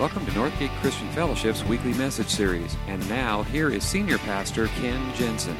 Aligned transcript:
Welcome 0.00 0.24
to 0.24 0.32
Northgate 0.32 0.74
Christian 0.80 1.06
Fellowship's 1.10 1.62
weekly 1.62 1.92
message 1.92 2.28
series. 2.30 2.74
And 2.86 3.06
now, 3.10 3.42
here 3.42 3.68
is 3.68 3.84
Senior 3.84 4.16
Pastor 4.16 4.68
Ken 4.68 5.14
Jensen. 5.14 5.54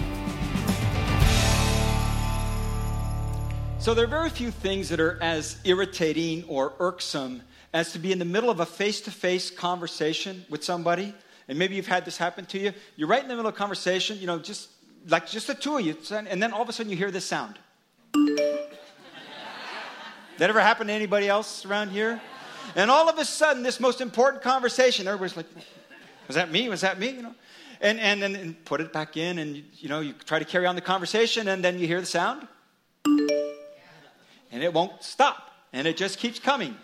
So, 3.78 3.92
there 3.92 4.04
are 4.04 4.08
very 4.08 4.30
few 4.30 4.50
things 4.50 4.88
that 4.88 4.98
are 4.98 5.18
as 5.20 5.58
irritating 5.64 6.44
or 6.48 6.72
irksome 6.80 7.42
as 7.74 7.92
to 7.92 7.98
be 7.98 8.12
in 8.12 8.18
the 8.18 8.24
middle 8.24 8.48
of 8.48 8.60
a 8.60 8.64
face 8.64 9.02
to 9.02 9.10
face 9.10 9.50
conversation 9.50 10.46
with 10.48 10.64
somebody. 10.64 11.14
And 11.46 11.58
maybe 11.58 11.74
you've 11.74 11.86
had 11.86 12.06
this 12.06 12.16
happen 12.16 12.46
to 12.46 12.58
you. 12.58 12.72
You're 12.96 13.08
right 13.08 13.22
in 13.22 13.28
the 13.28 13.36
middle 13.36 13.50
of 13.50 13.54
a 13.54 13.58
conversation, 13.58 14.16
you 14.20 14.26
know, 14.26 14.38
just 14.38 14.70
like 15.06 15.28
just 15.28 15.48
the 15.48 15.54
two 15.54 15.76
of 15.76 15.84
you, 15.84 15.98
and 16.10 16.42
then 16.42 16.54
all 16.54 16.62
of 16.62 16.68
a 16.70 16.72
sudden 16.72 16.90
you 16.90 16.96
hear 16.96 17.10
this 17.10 17.26
sound. 17.26 17.58
that 20.38 20.48
ever 20.48 20.62
happen 20.62 20.86
to 20.86 20.94
anybody 20.94 21.28
else 21.28 21.66
around 21.66 21.90
here? 21.90 22.22
And 22.76 22.90
all 22.90 23.08
of 23.08 23.18
a 23.18 23.24
sudden, 23.24 23.62
this 23.62 23.80
most 23.80 24.00
important 24.00 24.42
conversation, 24.42 25.06
everybody's 25.06 25.36
like, 25.36 25.46
was 26.26 26.36
that 26.36 26.50
me? 26.50 26.68
Was 26.68 26.82
that 26.82 26.98
me? 26.98 27.10
You 27.10 27.22
know? 27.22 27.34
And, 27.80 27.98
and 27.98 28.22
then 28.22 28.36
and 28.36 28.64
put 28.64 28.80
it 28.80 28.92
back 28.92 29.16
in, 29.16 29.38
and 29.38 29.64
you 29.78 29.88
know, 29.88 30.00
you 30.00 30.12
try 30.12 30.38
to 30.38 30.44
carry 30.44 30.66
on 30.66 30.74
the 30.74 30.82
conversation, 30.82 31.48
and 31.48 31.64
then 31.64 31.78
you 31.78 31.86
hear 31.86 32.00
the 32.00 32.06
sound, 32.06 32.46
and 34.52 34.62
it 34.62 34.72
won't 34.72 35.02
stop, 35.02 35.50
and 35.72 35.88
it 35.88 35.96
just 35.96 36.18
keeps 36.18 36.38
coming. 36.38 36.76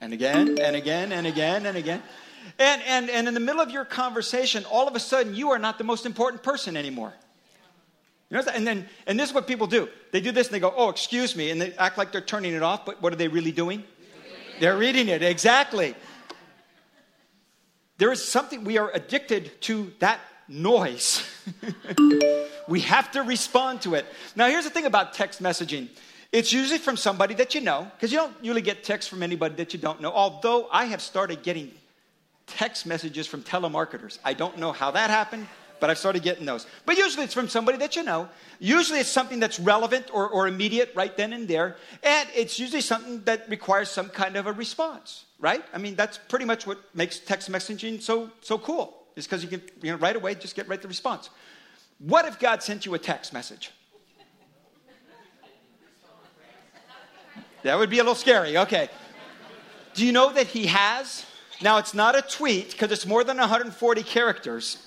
And 0.00 0.12
again, 0.12 0.58
and 0.60 0.74
again, 0.74 1.12
and 1.12 1.26
again, 1.26 1.66
and 1.66 1.76
again. 1.76 2.02
And, 2.58 2.82
and, 2.82 3.10
and 3.10 3.28
in 3.28 3.34
the 3.34 3.40
middle 3.40 3.60
of 3.60 3.70
your 3.70 3.84
conversation, 3.84 4.64
all 4.64 4.88
of 4.88 4.96
a 4.96 5.00
sudden, 5.00 5.34
you 5.36 5.50
are 5.50 5.58
not 5.58 5.78
the 5.78 5.84
most 5.84 6.06
important 6.06 6.42
person 6.42 6.76
anymore. 6.76 7.12
You 8.32 8.40
and 8.54 8.66
then, 8.66 8.88
and 9.06 9.20
this 9.20 9.28
is 9.28 9.34
what 9.34 9.46
people 9.46 9.66
do. 9.66 9.90
They 10.10 10.22
do 10.22 10.32
this 10.32 10.46
and 10.46 10.54
they 10.54 10.60
go, 10.60 10.72
"Oh, 10.74 10.88
excuse 10.88 11.36
me," 11.36 11.50
and 11.50 11.60
they 11.60 11.74
act 11.74 11.98
like 11.98 12.12
they're 12.12 12.22
turning 12.22 12.54
it 12.54 12.62
off. 12.62 12.86
But 12.86 13.02
what 13.02 13.12
are 13.12 13.16
they 13.16 13.28
really 13.28 13.52
doing? 13.52 13.84
They're 14.58 14.78
reading 14.78 15.08
it 15.08 15.22
exactly. 15.22 15.94
There 17.98 18.10
is 18.10 18.24
something 18.24 18.64
we 18.64 18.78
are 18.78 18.90
addicted 18.94 19.60
to 19.62 19.92
that 19.98 20.18
noise. 20.48 21.22
we 22.68 22.80
have 22.80 23.10
to 23.12 23.22
respond 23.22 23.82
to 23.82 23.96
it. 23.96 24.06
Now, 24.34 24.48
here's 24.48 24.64
the 24.64 24.70
thing 24.70 24.86
about 24.86 25.12
text 25.12 25.42
messaging. 25.42 25.88
It's 26.32 26.54
usually 26.54 26.78
from 26.78 26.96
somebody 26.96 27.34
that 27.34 27.54
you 27.54 27.60
know, 27.60 27.86
because 27.94 28.12
you 28.12 28.18
don't 28.18 28.34
usually 28.40 28.62
get 28.62 28.82
texts 28.82 29.10
from 29.10 29.22
anybody 29.22 29.56
that 29.56 29.74
you 29.74 29.78
don't 29.78 30.00
know. 30.00 30.10
Although 30.10 30.68
I 30.72 30.86
have 30.86 31.02
started 31.02 31.42
getting 31.42 31.70
text 32.46 32.86
messages 32.86 33.26
from 33.26 33.42
telemarketers. 33.42 34.18
I 34.24 34.32
don't 34.32 34.56
know 34.56 34.72
how 34.72 34.90
that 34.92 35.10
happened 35.10 35.46
but 35.82 35.90
I've 35.90 35.98
started 35.98 36.22
getting 36.22 36.46
those. 36.46 36.64
But 36.86 36.96
usually 36.96 37.24
it's 37.24 37.34
from 37.34 37.48
somebody 37.48 37.76
that 37.78 37.96
you 37.96 38.04
know. 38.04 38.28
Usually 38.60 39.00
it's 39.00 39.08
something 39.08 39.40
that's 39.40 39.58
relevant 39.58 40.10
or, 40.12 40.28
or 40.28 40.46
immediate 40.46 40.92
right 40.94 41.16
then 41.16 41.32
and 41.32 41.48
there. 41.48 41.76
And 42.04 42.28
it's 42.36 42.56
usually 42.56 42.82
something 42.82 43.24
that 43.24 43.50
requires 43.50 43.90
some 43.90 44.08
kind 44.08 44.36
of 44.36 44.46
a 44.46 44.52
response, 44.52 45.24
right? 45.40 45.64
I 45.74 45.78
mean, 45.78 45.96
that's 45.96 46.18
pretty 46.18 46.44
much 46.44 46.68
what 46.68 46.78
makes 46.94 47.18
text 47.18 47.50
messaging 47.50 48.00
so, 48.00 48.30
so 48.42 48.58
cool, 48.58 48.96
is 49.16 49.26
because 49.26 49.42
you 49.42 49.48
can 49.48 49.60
you 49.82 49.90
know, 49.90 49.98
right 49.98 50.14
away 50.14 50.36
just 50.36 50.54
get 50.54 50.68
right 50.68 50.80
the 50.80 50.86
response. 50.86 51.30
What 51.98 52.26
if 52.26 52.38
God 52.38 52.62
sent 52.62 52.86
you 52.86 52.94
a 52.94 52.98
text 53.00 53.32
message? 53.32 53.72
That 57.64 57.76
would 57.76 57.90
be 57.90 57.98
a 57.98 58.02
little 58.04 58.14
scary. 58.14 58.56
Okay. 58.56 58.88
Do 59.94 60.06
you 60.06 60.12
know 60.12 60.32
that 60.32 60.46
he 60.46 60.66
has? 60.66 61.26
Now, 61.60 61.78
it's 61.78 61.92
not 61.92 62.16
a 62.16 62.22
tweet 62.22 62.70
because 62.70 62.92
it's 62.92 63.04
more 63.04 63.24
than 63.24 63.38
140 63.38 64.04
characters. 64.04 64.86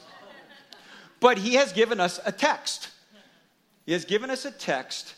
But 1.19 1.37
he 1.37 1.55
has 1.55 1.71
given 1.71 1.99
us 1.99 2.19
a 2.25 2.31
text. 2.31 2.89
He 3.85 3.93
has 3.93 4.05
given 4.05 4.29
us 4.29 4.45
a 4.45 4.51
text. 4.51 5.15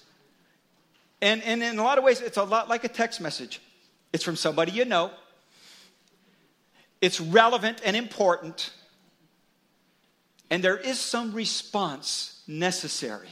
And, 1.21 1.41
and 1.43 1.63
in 1.63 1.79
a 1.79 1.83
lot 1.83 1.97
of 1.97 2.03
ways, 2.03 2.21
it's 2.21 2.37
a 2.37 2.43
lot 2.43 2.69
like 2.69 2.83
a 2.83 2.89
text 2.89 3.21
message. 3.21 3.61
It's 4.13 4.23
from 4.23 4.35
somebody 4.35 4.71
you 4.71 4.85
know, 4.85 5.11
it's 7.01 7.19
relevant 7.19 7.81
and 7.83 7.95
important, 7.95 8.71
and 10.49 10.63
there 10.63 10.77
is 10.77 10.99
some 10.99 11.33
response 11.33 12.41
necessary. 12.47 13.27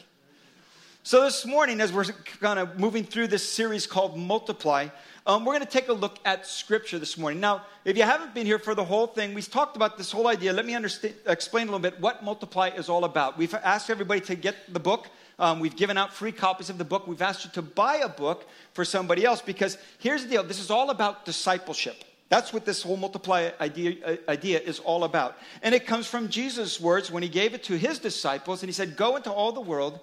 So, 1.04 1.24
this 1.24 1.46
morning, 1.46 1.82
as 1.82 1.94
we're 1.94 2.06
kind 2.40 2.60
of 2.60 2.80
moving 2.80 3.04
through 3.04 3.28
this 3.28 3.48
series 3.48 3.88
called 3.88 4.18
Multiply, 4.18 4.90
um, 5.28 5.44
we're 5.44 5.54
going 5.54 5.66
to 5.66 5.72
take 5.72 5.88
a 5.88 5.94
look 5.94 6.20
at 6.24 6.46
Scripture 6.46 7.00
this 7.00 7.18
morning. 7.18 7.40
Now, 7.40 7.64
if 7.84 7.98
you 7.98 8.04
haven't 8.04 8.36
been 8.36 8.46
here 8.46 8.60
for 8.60 8.76
the 8.76 8.84
whole 8.84 9.08
thing, 9.08 9.34
we've 9.34 9.50
talked 9.50 9.76
about 9.76 9.98
this 9.98 10.12
whole 10.12 10.28
idea. 10.28 10.54
Let 10.54 10.66
me 10.66 10.76
explain 10.76 11.64
a 11.64 11.72
little 11.72 11.80
bit 11.80 12.00
what 12.00 12.24
Multiply 12.24 12.70
is 12.70 12.90
all 12.90 13.06
about. 13.06 13.36
We've 13.38 13.54
asked 13.56 13.90
everybody 13.90 14.22
to 14.22 14.36
get 14.36 14.72
the 14.72 14.80
book. 14.80 15.08
Um, 15.40 15.60
we've 15.60 15.76
given 15.76 15.98
out 15.98 16.14
free 16.14 16.32
copies 16.32 16.70
of 16.70 16.78
the 16.78 16.86
book. 16.86 17.08
We've 17.08 17.22
asked 17.22 17.44
you 17.44 17.52
to 17.52 17.64
buy 17.64 17.98
a 17.98 18.10
book 18.10 18.48
for 18.74 18.86
somebody 18.86 19.26
else 19.26 19.42
because 19.42 19.80
here's 19.98 20.24
the 20.24 20.30
deal 20.30 20.44
this 20.44 20.60
is 20.60 20.70
all 20.70 20.92
about 20.92 21.26
discipleship. 21.26 22.04
That's 22.30 22.54
what 22.54 22.66
this 22.66 22.84
whole 22.84 22.98
multiply 22.98 23.52
idea, 23.62 23.96
uh, 24.06 24.32
idea 24.32 24.60
is 24.60 24.80
all 24.80 25.04
about. 25.04 25.38
And 25.62 25.76
it 25.76 25.86
comes 25.86 26.08
from 26.08 26.30
Jesus' 26.30 26.80
words 26.80 27.12
when 27.12 27.24
he 27.24 27.30
gave 27.30 27.54
it 27.54 27.64
to 27.64 27.78
his 27.78 28.00
disciples, 28.00 28.62
and 28.62 28.70
he 28.70 28.74
said, 28.74 28.96
Go 28.96 29.16
into 29.16 29.32
all 29.32 29.52
the 29.52 29.62
world 29.62 30.00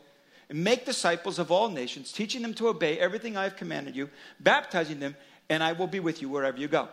and 0.53 0.63
make 0.63 0.85
disciples 0.85 1.39
of 1.39 1.51
all 1.51 1.71
nations, 1.71 2.13
teaching 2.13 2.43
them 2.43 2.53
to 2.53 2.69
obey 2.69 2.99
everything 2.99 3.39
I 3.39 3.45
have 3.45 3.57
commanded 3.57 3.97
you, 3.97 4.11
baptizing 4.39 5.01
them, 5.01 5.17
and 5.49 5.63
I 5.63 5.73
will 5.73 5.87
be 5.87 5.99
with 5.99 6.21
you 6.21 6.29
wherever 6.29 6.59
you 6.59 6.69
go. 6.69 6.89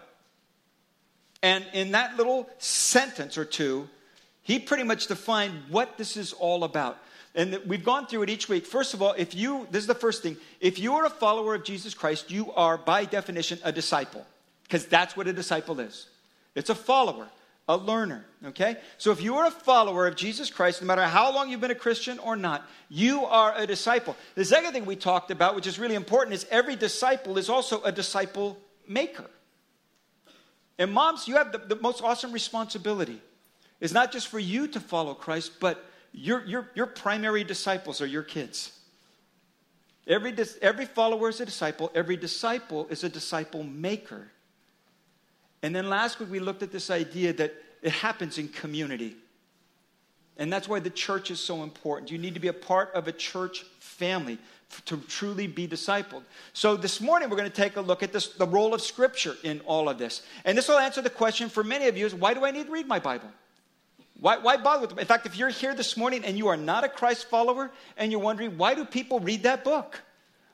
And 1.44 1.66
in 1.74 1.92
that 1.92 2.16
little 2.16 2.50
sentence 2.58 3.38
or 3.38 3.44
two, 3.44 3.90
he 4.44 4.60
pretty 4.60 4.84
much 4.84 5.08
defined 5.08 5.54
what 5.68 5.98
this 5.98 6.16
is 6.16 6.32
all 6.32 6.64
about. 6.64 7.00
And 7.36 7.60
we've 7.68 7.84
gone 7.84 8.08
through 8.08 8.24
it 8.24 8.30
each 8.30 8.48
week. 8.48 8.66
First 8.66 8.94
of 8.94 9.02
all, 9.02 9.14
if 9.18 9.36
you, 9.36 9.68
this 9.72 9.82
is 9.82 9.88
the 9.88 9.94
first 9.94 10.24
thing, 10.24 10.38
if 10.62 10.80
you 10.80 10.94
are 10.94 11.06
a 11.06 11.10
follower 11.10 11.54
of 11.54 11.66
Jesus 11.66 11.94
Christ, 11.94 12.32
you 12.32 12.54
are 12.54 12.78
by 12.78 13.04
definition 13.04 13.60
a 13.66 13.74
disciple, 13.74 14.26
because 14.64 14.86
that's 14.86 15.18
what 15.18 15.28
a 15.28 15.34
disciple 15.34 15.82
is. 15.82 16.08
It's 16.56 16.70
a 16.70 16.76
follower 16.76 17.28
a 17.70 17.78
learner, 17.78 18.26
okay? 18.44 18.78
So 18.98 19.12
if 19.12 19.22
you 19.22 19.36
are 19.36 19.46
a 19.46 19.52
follower 19.52 20.08
of 20.08 20.16
Jesus 20.16 20.50
Christ, 20.50 20.82
no 20.82 20.88
matter 20.88 21.04
how 21.04 21.32
long 21.32 21.50
you've 21.50 21.62
been 21.62 21.70
a 21.70 21.76
Christian 21.76 22.18
or 22.18 22.36
not, 22.36 22.68
you 22.90 23.26
are 23.26 23.54
a 23.56 23.68
disciple. 23.68 24.18
The 24.34 24.44
second 24.44 24.74
thing 24.74 24.86
we 24.86 24.96
talked 24.96 25.30
about, 25.30 25.56
which 25.56 25.68
is 25.68 25.78
really 25.78 25.94
important, 25.94 26.34
is 26.34 26.48
every 26.50 26.76
disciple 26.76 27.38
is 27.38 27.48
also 27.48 27.84
a 27.84 27.92
disciple 27.92 28.58
maker. 28.88 29.30
And 30.80 30.92
moms, 30.92 31.28
you 31.28 31.36
have 31.36 31.52
the, 31.52 31.60
the 31.60 31.76
most 31.76 32.02
awesome 32.02 32.32
responsibility. 32.32 33.22
It's 33.80 33.94
not 33.94 34.12
just 34.12 34.30
for 34.30 34.40
you 34.40 34.68
to 34.70 34.80
follow 34.80 35.14
Christ, 35.14 35.60
but 35.60 35.86
your, 36.12 36.44
your, 36.46 36.72
your 36.74 36.88
primary 36.88 37.44
disciples 37.44 38.02
are 38.02 38.08
your 38.08 38.24
kids. 38.24 38.72
Every, 40.08 40.36
every 40.64 40.86
follower 40.86 41.30
is 41.30 41.40
a 41.40 41.46
disciple, 41.46 41.92
every 41.94 42.18
disciple 42.18 42.88
is 42.90 43.04
a 43.04 43.10
disciple 43.10 43.62
maker. 43.62 44.32
And 45.62 45.76
then 45.76 45.90
last 45.90 46.20
week 46.20 46.30
we 46.32 46.40
looked 46.40 46.64
at 46.64 46.72
this 46.72 46.90
idea 46.90 47.34
that 47.34 47.54
it 47.82 47.92
happens 47.92 48.38
in 48.38 48.48
community. 48.48 49.16
And 50.38 50.52
that's 50.52 50.70
why 50.70 50.80
the 50.80 50.90
church 50.90 51.32
is 51.32 51.40
so 51.40 51.64
important. 51.64 52.12
You 52.12 52.18
need 52.18 52.34
to 52.34 52.40
be 52.40 52.48
a 52.48 52.54
part 52.54 52.94
of 52.94 53.08
a 53.08 53.12
church 53.12 53.66
family 53.80 54.38
to 54.86 54.98
truly 55.08 55.48
be 55.48 55.68
discipled. 55.68 56.24
So 56.54 56.78
this 56.78 57.02
morning 57.02 57.30
we're 57.30 57.38
going 57.38 57.50
to 57.50 57.56
take 57.56 57.76
a 57.76 57.82
look 57.82 58.04
at 58.04 58.14
this, 58.14 58.30
the 58.30 58.48
role 58.48 58.74
of 58.74 58.82
Scripture 58.82 59.36
in 59.44 59.60
all 59.62 59.90
of 59.90 59.98
this. 59.98 60.22
And 60.46 60.58
this 60.58 60.68
will 60.68 60.78
answer 60.78 61.02
the 61.02 61.10
question 61.10 61.50
for 61.50 61.64
many 61.64 61.88
of 61.88 61.98
you 61.98 62.06
is 62.06 62.16
why 62.16 62.34
do 62.34 62.46
I 62.46 62.52
need 62.52 62.68
to 62.68 62.72
read 62.72 62.88
my 62.88 63.00
Bible? 63.00 63.30
Why, 64.20 64.38
why 64.38 64.58
bother 64.58 64.82
with 64.82 64.92
it? 64.92 65.00
In 65.00 65.06
fact, 65.06 65.26
if 65.26 65.38
you're 65.38 65.50
here 65.50 65.74
this 65.74 65.98
morning 65.98 66.24
and 66.24 66.38
you 66.38 66.48
are 66.48 66.58
not 66.58 66.84
a 66.84 66.90
Christ 66.90 67.30
follower 67.30 67.72
and 67.98 68.12
you're 68.12 68.22
wondering, 68.22 68.58
why 68.58 68.76
do 68.76 68.86
people 68.86 69.20
read 69.20 69.44
that 69.44 69.64
book? 69.64 70.02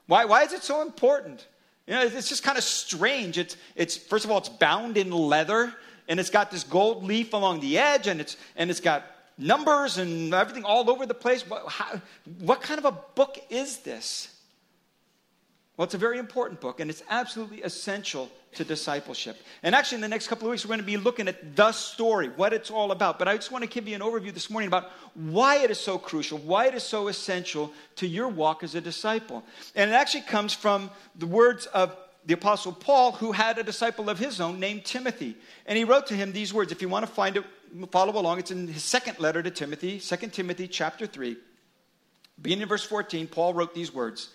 Why, 0.08 0.26
why 0.26 0.44
is 0.44 0.54
it 0.54 0.64
so 0.64 0.82
important? 0.82 1.48
You 1.88 1.94
know, 1.94 2.02
it's 2.02 2.30
just 2.30 2.44
kind 2.44 2.58
of 2.58 2.64
strange. 2.64 3.38
It's, 3.38 3.58
it's, 3.76 3.96
first 3.96 4.26
of 4.26 4.32
all, 4.32 4.40
it's 4.40 4.50
bound 4.50 4.98
in 4.98 5.12
leather, 5.12 5.74
and 6.08 6.20
it's 6.20 6.32
got 6.32 6.50
this 6.50 6.64
gold 6.64 7.04
leaf 7.04 7.34
along 7.34 7.60
the 7.60 7.78
edge, 7.78 8.08
and 8.08 8.20
it's, 8.20 8.38
and 8.56 8.72
it's 8.72 8.80
got 8.80 9.04
numbers 9.38 9.98
and 9.98 10.34
everything 10.34 10.64
all 10.64 10.90
over 10.90 11.06
the 11.06 11.14
place. 11.14 11.48
What, 11.48 11.68
how, 11.68 12.02
what 12.40 12.62
kind 12.62 12.80
of 12.80 12.86
a 12.86 12.92
book 12.92 13.38
is 13.50 13.80
this? 13.80 14.36
Well, 15.78 15.86
it's 15.86 15.94
a 15.94 16.00
very 16.00 16.18
important 16.18 16.62
book, 16.62 16.80
and 16.80 16.90
it's 16.90 17.04
absolutely 17.10 17.62
essential 17.62 18.32
to 18.56 18.64
discipleship. 18.64 19.38
And 19.64 19.74
actually, 19.74 19.98
in 19.98 20.02
the 20.02 20.08
next 20.08 20.28
couple 20.28 20.48
of 20.48 20.52
weeks, 20.52 20.66
we're 20.66 20.70
going 20.70 20.80
to 20.80 20.86
be 20.86 20.98
looking 20.98 21.28
at 21.28 21.56
the 21.56 21.72
story, 21.72 22.30
what 22.30 22.54
it's 22.54 22.72
all 22.72 22.92
about. 22.92 23.20
But 23.20 23.28
I 23.28 23.36
just 23.36 23.52
want 23.52 23.64
to 23.64 23.70
give 23.70 23.88
you 23.88 23.96
an 23.96 24.02
overview 24.02 24.34
this 24.34 24.50
morning 24.50 24.68
about 24.68 24.92
why 25.14 25.58
it 25.58 25.72
is 25.72 25.80
so 25.80 25.98
crucial, 25.98 26.38
why 26.38 26.68
it 26.68 26.76
is 26.76 26.84
so 26.84 27.08
essential 27.08 27.72
to 27.98 28.08
your 28.08 28.28
walk 28.28 28.64
as 28.64 28.76
a 28.76 28.82
disciple. 28.82 29.44
And 29.76 29.90
it 29.90 29.94
actually 29.94 30.22
comes 30.22 30.54
from 30.54 30.90
the 31.16 31.28
words 31.28 31.66
of 31.68 31.96
the 32.26 32.34
Apostle 32.34 32.74
Paul, 32.74 33.12
who 33.12 33.32
had 33.32 33.58
a 33.58 33.64
disciple 33.64 34.10
of 34.10 34.18
his 34.18 34.42
own 34.42 34.60
named 34.60 34.84
Timothy. 34.86 35.36
And 35.66 35.78
he 35.78 35.84
wrote 35.84 36.08
to 36.08 36.16
him 36.16 36.32
these 36.32 36.54
words. 36.54 36.72
If 36.72 36.82
you 36.82 36.90
want 36.90 37.06
to 37.06 37.12
find 37.12 37.38
it, 37.38 37.44
follow 37.92 38.20
along. 38.20 38.40
It's 38.40 38.52
in 38.52 38.68
his 38.68 38.84
second 38.84 39.20
letter 39.20 39.44
to 39.44 39.52
Timothy, 39.52 40.00
2 40.00 40.16
Timothy 40.28 40.68
chapter 40.68 41.06
3. 41.06 41.38
Beginning 42.42 42.64
in 42.64 42.68
verse 42.68 42.84
14, 42.84 43.28
Paul 43.28 43.54
wrote 43.54 43.74
these 43.74 43.94
words. 43.94 44.30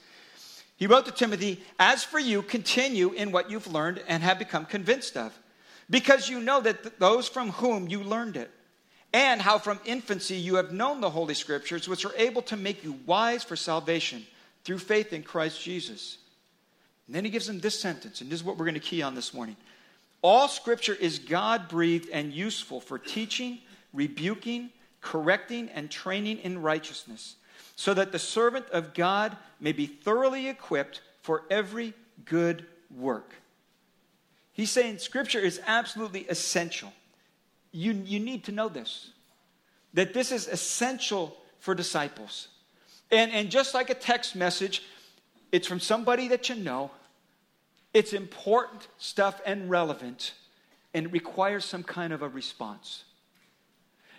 He 0.81 0.87
wrote 0.87 1.05
to 1.05 1.13
Timothy, 1.13 1.63
As 1.79 2.03
for 2.03 2.19
you, 2.19 2.41
continue 2.41 3.11
in 3.11 3.33
what 3.33 3.51
you've 3.51 3.71
learned 3.71 4.03
and 4.09 4.23
have 4.23 4.39
become 4.39 4.65
convinced 4.65 5.15
of, 5.15 5.39
because 5.91 6.31
you 6.31 6.41
know 6.41 6.63
that 6.63 6.99
those 6.99 7.29
from 7.29 7.51
whom 7.51 7.87
you 7.87 8.03
learned 8.03 8.39
it, 8.39 8.51
and 9.13 9.43
how 9.43 9.59
from 9.59 9.79
infancy 9.85 10.37
you 10.37 10.55
have 10.55 10.73
known 10.73 11.03
the 11.03 11.11
Holy 11.11 11.35
Scriptures, 11.35 11.87
which 11.87 12.07
are 12.07 12.15
able 12.17 12.41
to 12.43 12.57
make 12.57 12.83
you 12.83 12.99
wise 13.05 13.45
for 13.45 13.57
salvation 13.57 14.27
through 14.65 14.79
faith 14.79 15.13
in 15.13 15.23
Christ 15.23 15.61
Jesus. 15.61 16.17
And 17.07 17.15
then 17.15 17.27
he 17.27 17.31
gives 17.31 17.47
them 17.47 17.61
this 17.61 17.79
sentence, 17.79 18.23
and 18.23 18.31
this 18.31 18.41
is 18.41 18.45
what 18.45 18.57
we're 18.57 18.65
going 18.65 18.73
to 18.73 18.81
key 18.81 19.03
on 19.03 19.15
this 19.15 19.35
morning. 19.35 19.57
All 20.23 20.49
scripture 20.49 20.95
is 20.95 21.19
God 21.19 21.69
breathed 21.69 22.09
and 22.11 22.33
useful 22.33 22.81
for 22.81 22.99
teaching, 22.99 23.59
rebuking, 23.93 24.71
correcting, 25.03 25.69
and 25.75 25.91
training 25.91 26.39
in 26.39 26.63
righteousness, 26.63 27.37
so 27.77 27.95
that 27.95 28.13
the 28.13 28.19
servant 28.19 28.67
of 28.71 28.95
God 28.95 29.37
may 29.61 29.73
be 29.73 29.87
thoroughly 29.87 30.49
equipped 30.49 31.01
for 31.23 31.45
every 31.51 31.95
good 32.25 32.67
work. 32.95 33.35
He's 34.53 34.71
saying 34.71 34.99
scripture 34.99 35.39
is 35.39 35.61
absolutely 35.67 36.27
essential. 36.29 36.93
You, 37.73 37.93
you 37.93 38.21
need 38.21 38.45
to 38.45 38.53
know 38.53 38.69
this, 38.69 39.11
that 39.95 40.13
this 40.13 40.33
is 40.33 40.49
essential 40.49 41.37
for 41.61 41.75
disciples. 41.75 42.49
And, 43.11 43.33
and 43.33 43.51
just 43.51 43.75
like 43.75 43.91
a 43.91 43.95
text 43.95 44.37
message, 44.37 44.83
it's 45.53 45.67
from 45.67 45.81
somebody 45.81 46.29
that 46.29 46.49
you 46.49 46.57
know. 46.57 46.91
It's 47.93 48.13
important 48.13 48.87
stuff 48.99 49.41
and 49.45 49.69
relevant, 49.69 50.35
and 50.95 51.07
it 51.07 51.13
requires 51.13 51.65
some 51.65 51.83
kind 51.83 52.13
of 52.13 52.23
a 52.23 52.29
response. 52.29 53.05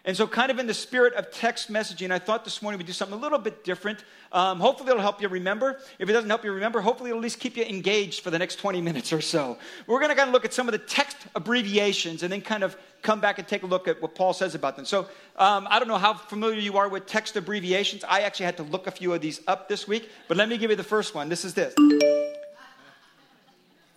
And 0.04 0.18
so, 0.18 0.26
kind 0.26 0.50
of 0.50 0.58
in 0.58 0.66
the 0.66 0.74
spirit 0.74 1.14
of 1.14 1.30
text 1.32 1.72
messaging, 1.72 2.10
I 2.10 2.18
thought 2.18 2.44
this 2.44 2.64
morning 2.64 2.80
we'd 2.80 2.88
do 2.88 2.94
something 2.94 3.16
a 3.16 3.22
little 3.22 3.38
bit 3.38 3.64
different. 3.64 4.04
Um, 4.32 4.60
hopefully, 4.60 4.90
it'll 4.90 5.02
help 5.02 5.22
you 5.22 5.28
remember. 5.28 5.80
If 6.00 6.10
it 6.10 6.14
doesn't 6.14 6.30
help 6.30 6.44
you 6.44 6.52
remember, 6.52 6.82
hopefully, 6.82 7.12
it'll 7.12 7.20
at 7.20 7.24
least 7.24 7.40
keep 7.40 7.56
you 7.56 7.64
engaged 7.64 8.22
for 8.24 8.32
the 8.32 8.40
next 8.40 8.56
20 8.56 8.82
minutes 8.82 9.14
or 9.14 9.22
so. 9.22 9.60
We're 9.86 10.00
going 10.00 10.10
to 10.10 10.16
kind 10.16 10.30
of 10.30 10.34
look 10.34 10.44
at 10.44 10.54
some 10.54 10.68
of 10.68 10.72
the 10.72 10.80
text 10.80 11.18
abbreviations 11.36 12.24
and 12.24 12.34
then 12.34 12.42
kind 12.42 12.64
of 12.64 12.76
come 13.04 13.22
back 13.22 13.38
and 13.38 13.48
take 13.48 13.62
a 13.62 13.68
look 13.68 13.88
at 13.88 14.02
what 14.02 14.16
Paul 14.16 14.34
says 14.34 14.56
about 14.56 14.76
them. 14.76 14.86
So, 14.86 15.02
um, 15.36 15.68
I 15.70 15.78
don't 15.78 15.88
know 15.88 16.00
how 16.00 16.16
familiar 16.16 16.60
you 16.60 16.78
are 16.78 16.90
with 16.90 17.06
text 17.06 17.36
abbreviations. 17.36 18.04
I 18.04 18.22
actually 18.22 18.48
had 18.48 18.58
to 18.58 18.64
look 18.64 18.88
a 18.88 18.92
few 18.92 19.14
of 19.14 19.22
these 19.22 19.42
up 19.46 19.70
this 19.70 19.88
week, 19.88 20.10
but 20.28 20.36
let 20.36 20.50
me 20.50 20.58
give 20.58 20.72
you 20.72 20.78
the 20.78 20.84
first 20.84 21.14
one. 21.14 21.30
This 21.30 21.46
is 21.46 21.54
this. 21.54 21.76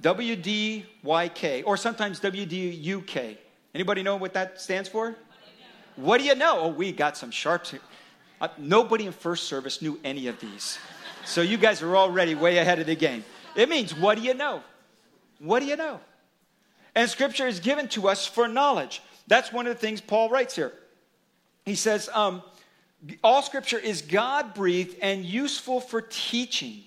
WDYK, 0.03 1.63
or 1.65 1.79
sometimes 1.79 2.21
WDUK. 2.21 3.39
Anybody 3.75 4.03
know 4.03 4.17
what 4.17 4.35
that 4.35 4.61
stands 4.61 4.87
for? 4.87 5.17
What 5.97 6.19
do 6.19 6.25
you 6.25 6.35
know? 6.35 6.61
Oh, 6.61 6.69
we 6.69 6.93
got 6.93 7.17
some 7.17 7.31
sharps. 7.31 7.75
Uh, 8.41 8.49
nobody 8.59 9.07
in 9.07 9.13
first 9.13 9.45
service 9.45 9.81
knew 9.81 9.99
any 10.05 10.27
of 10.27 10.41
these. 10.41 10.79
So 11.25 11.41
you 11.41 11.57
guys 11.57 11.83
are 11.83 11.97
already 11.97 12.35
way 12.35 12.59
ahead 12.59 12.79
of 12.79 12.87
the 12.87 12.97
game. 12.97 13.25
It 13.57 13.69
means, 13.69 13.97
what 13.97 14.19
do 14.19 14.23
you 14.23 14.35
know? 14.35 14.63
What 15.39 15.61
do 15.61 15.67
you 15.67 15.77
know? 15.77 16.01
And 16.95 17.09
scripture 17.09 17.47
is 17.47 17.61
given 17.61 17.89
to 17.89 18.09
us 18.09 18.27
for 18.27 18.49
knowledge. 18.49 19.03
That's 19.27 19.53
one 19.53 19.67
of 19.67 19.75
the 19.75 19.81
things 19.81 20.01
Paul 20.01 20.29
writes 20.29 20.57
here. 20.57 20.73
He 21.65 21.77
says, 21.77 22.11
um, 22.13 22.43
all 23.23 23.43
scripture 23.43 23.79
is 23.79 24.03
God 24.03 24.55
breathed 24.55 24.97
and 25.01 25.25
useful 25.25 25.81
for 25.81 26.03
teaching 26.03 26.85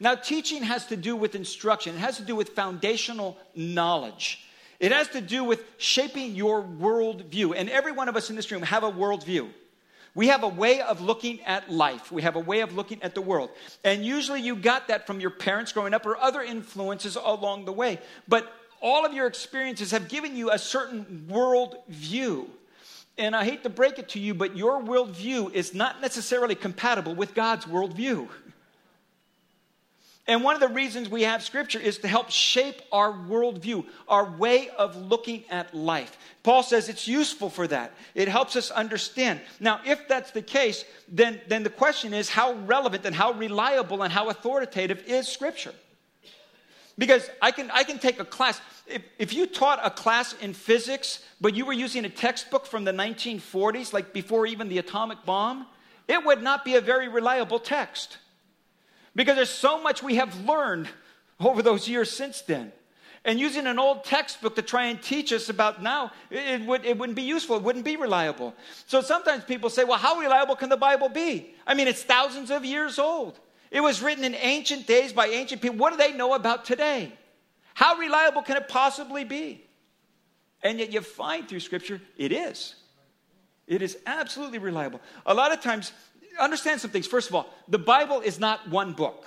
now, 0.00 0.14
teaching 0.14 0.62
has 0.62 0.86
to 0.86 0.96
do 0.96 1.16
with 1.16 1.34
instruction, 1.34 1.96
it 1.96 1.98
has 1.98 2.18
to 2.18 2.22
do 2.22 2.36
with 2.36 2.50
foundational 2.50 3.36
knowledge. 3.54 4.44
It 4.80 4.92
has 4.92 5.08
to 5.08 5.20
do 5.20 5.42
with 5.44 5.64
shaping 5.76 6.34
your 6.34 6.62
worldview. 6.62 7.54
And 7.56 7.68
every 7.68 7.92
one 7.92 8.08
of 8.08 8.16
us 8.16 8.30
in 8.30 8.36
this 8.36 8.50
room 8.50 8.62
have 8.62 8.84
a 8.84 8.90
worldview. 8.90 9.48
We 10.14 10.28
have 10.28 10.42
a 10.42 10.48
way 10.48 10.80
of 10.80 11.00
looking 11.00 11.40
at 11.42 11.70
life. 11.70 12.10
We 12.10 12.22
have 12.22 12.36
a 12.36 12.40
way 12.40 12.60
of 12.60 12.74
looking 12.74 13.02
at 13.02 13.14
the 13.14 13.20
world. 13.20 13.50
And 13.84 14.04
usually 14.04 14.40
you 14.40 14.56
got 14.56 14.88
that 14.88 15.06
from 15.06 15.20
your 15.20 15.30
parents 15.30 15.72
growing 15.72 15.94
up 15.94 16.06
or 16.06 16.16
other 16.16 16.42
influences 16.42 17.16
along 17.16 17.66
the 17.66 17.72
way. 17.72 17.98
But 18.26 18.52
all 18.80 19.04
of 19.04 19.12
your 19.12 19.26
experiences 19.26 19.90
have 19.90 20.08
given 20.08 20.36
you 20.36 20.50
a 20.50 20.58
certain 20.58 21.26
worldview. 21.30 22.48
And 23.16 23.34
I 23.34 23.44
hate 23.44 23.64
to 23.64 23.68
break 23.68 23.98
it 23.98 24.10
to 24.10 24.20
you, 24.20 24.32
but 24.32 24.56
your 24.56 24.80
worldview 24.80 25.52
is 25.52 25.74
not 25.74 26.00
necessarily 26.00 26.54
compatible 26.54 27.14
with 27.14 27.34
God's 27.34 27.64
worldview. 27.64 28.28
And 30.28 30.44
one 30.44 30.54
of 30.54 30.60
the 30.60 30.68
reasons 30.68 31.08
we 31.08 31.22
have 31.22 31.42
scripture 31.42 31.80
is 31.80 31.96
to 31.98 32.08
help 32.08 32.30
shape 32.30 32.82
our 32.92 33.10
worldview, 33.10 33.86
our 34.06 34.30
way 34.30 34.68
of 34.68 34.94
looking 34.94 35.44
at 35.48 35.74
life. 35.74 36.18
Paul 36.42 36.62
says 36.62 36.90
it's 36.90 37.08
useful 37.08 37.48
for 37.48 37.66
that. 37.66 37.94
It 38.14 38.28
helps 38.28 38.54
us 38.54 38.70
understand. 38.70 39.40
Now, 39.58 39.80
if 39.86 40.06
that's 40.06 40.30
the 40.32 40.42
case, 40.42 40.84
then, 41.08 41.40
then 41.48 41.62
the 41.62 41.70
question 41.70 42.12
is 42.12 42.28
how 42.28 42.52
relevant 42.52 43.06
and 43.06 43.16
how 43.16 43.32
reliable 43.32 44.02
and 44.02 44.12
how 44.12 44.28
authoritative 44.28 45.02
is 45.06 45.26
scripture? 45.26 45.72
Because 46.98 47.30
I 47.40 47.50
can, 47.50 47.70
I 47.70 47.84
can 47.84 47.98
take 47.98 48.20
a 48.20 48.24
class. 48.24 48.60
If, 48.86 49.02
if 49.18 49.32
you 49.32 49.46
taught 49.46 49.80
a 49.82 49.90
class 49.90 50.34
in 50.42 50.52
physics, 50.52 51.24
but 51.40 51.54
you 51.54 51.64
were 51.64 51.72
using 51.72 52.04
a 52.04 52.10
textbook 52.10 52.66
from 52.66 52.84
the 52.84 52.92
1940s, 52.92 53.94
like 53.94 54.12
before 54.12 54.46
even 54.46 54.68
the 54.68 54.76
atomic 54.76 55.24
bomb, 55.24 55.66
it 56.06 56.22
would 56.22 56.42
not 56.42 56.66
be 56.66 56.74
a 56.74 56.82
very 56.82 57.08
reliable 57.08 57.60
text. 57.60 58.18
Because 59.18 59.34
there's 59.34 59.50
so 59.50 59.82
much 59.82 60.00
we 60.00 60.14
have 60.14 60.44
learned 60.44 60.88
over 61.40 61.60
those 61.60 61.88
years 61.88 62.08
since 62.08 62.40
then. 62.42 62.70
And 63.24 63.40
using 63.40 63.66
an 63.66 63.76
old 63.76 64.04
textbook 64.04 64.54
to 64.54 64.62
try 64.62 64.84
and 64.84 65.02
teach 65.02 65.32
us 65.32 65.48
about 65.48 65.82
now, 65.82 66.12
it, 66.30 66.64
would, 66.64 66.84
it 66.84 66.96
wouldn't 66.96 67.16
be 67.16 67.24
useful. 67.24 67.56
It 67.56 67.64
wouldn't 67.64 67.84
be 67.84 67.96
reliable. 67.96 68.54
So 68.86 69.00
sometimes 69.00 69.42
people 69.42 69.70
say, 69.70 69.82
well, 69.82 69.98
how 69.98 70.20
reliable 70.20 70.54
can 70.54 70.68
the 70.68 70.76
Bible 70.76 71.08
be? 71.08 71.52
I 71.66 71.74
mean, 71.74 71.88
it's 71.88 72.04
thousands 72.04 72.52
of 72.52 72.64
years 72.64 73.00
old. 73.00 73.40
It 73.72 73.80
was 73.80 74.00
written 74.00 74.22
in 74.22 74.36
ancient 74.36 74.86
days 74.86 75.12
by 75.12 75.26
ancient 75.26 75.62
people. 75.62 75.78
What 75.78 75.90
do 75.90 75.96
they 75.96 76.12
know 76.12 76.34
about 76.34 76.64
today? 76.64 77.12
How 77.74 77.96
reliable 77.96 78.42
can 78.42 78.56
it 78.56 78.68
possibly 78.68 79.24
be? 79.24 79.64
And 80.62 80.78
yet 80.78 80.92
you 80.92 81.00
find 81.00 81.48
through 81.48 81.58
Scripture, 81.58 82.00
it 82.16 82.30
is. 82.30 82.76
It 83.66 83.82
is 83.82 83.98
absolutely 84.06 84.58
reliable. 84.58 85.00
A 85.26 85.34
lot 85.34 85.52
of 85.52 85.60
times, 85.60 85.92
understand 86.38 86.80
some 86.80 86.90
things. 86.90 87.06
First 87.06 87.28
of 87.28 87.34
all, 87.34 87.52
the 87.68 87.78
Bible 87.78 88.20
is 88.20 88.38
not 88.38 88.68
one 88.68 88.92
book. 88.92 89.24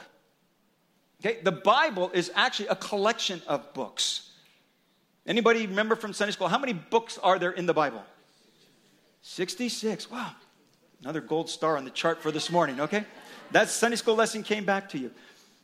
Okay? 1.23 1.39
The 1.43 1.51
Bible 1.51 2.09
is 2.13 2.31
actually 2.35 2.67
a 2.67 2.75
collection 2.75 3.41
of 3.47 3.73
books. 3.73 4.31
Anybody 5.25 5.67
remember 5.67 5.95
from 5.95 6.13
Sunday 6.13 6.31
school? 6.31 6.47
How 6.47 6.57
many 6.57 6.73
books 6.73 7.17
are 7.19 7.37
there 7.37 7.51
in 7.51 7.65
the 7.65 7.73
Bible? 7.73 8.03
66. 9.21 10.09
Wow. 10.09 10.31
Another 11.01 11.21
gold 11.21 11.49
star 11.49 11.77
on 11.77 11.85
the 11.85 11.91
chart 11.91 12.21
for 12.21 12.31
this 12.31 12.51
morning, 12.51 12.79
okay? 12.81 13.05
That 13.51 13.69
Sunday 13.69 13.97
school 13.97 14.15
lesson 14.15 14.43
came 14.43 14.65
back 14.65 14.89
to 14.89 14.97
you. 14.97 15.11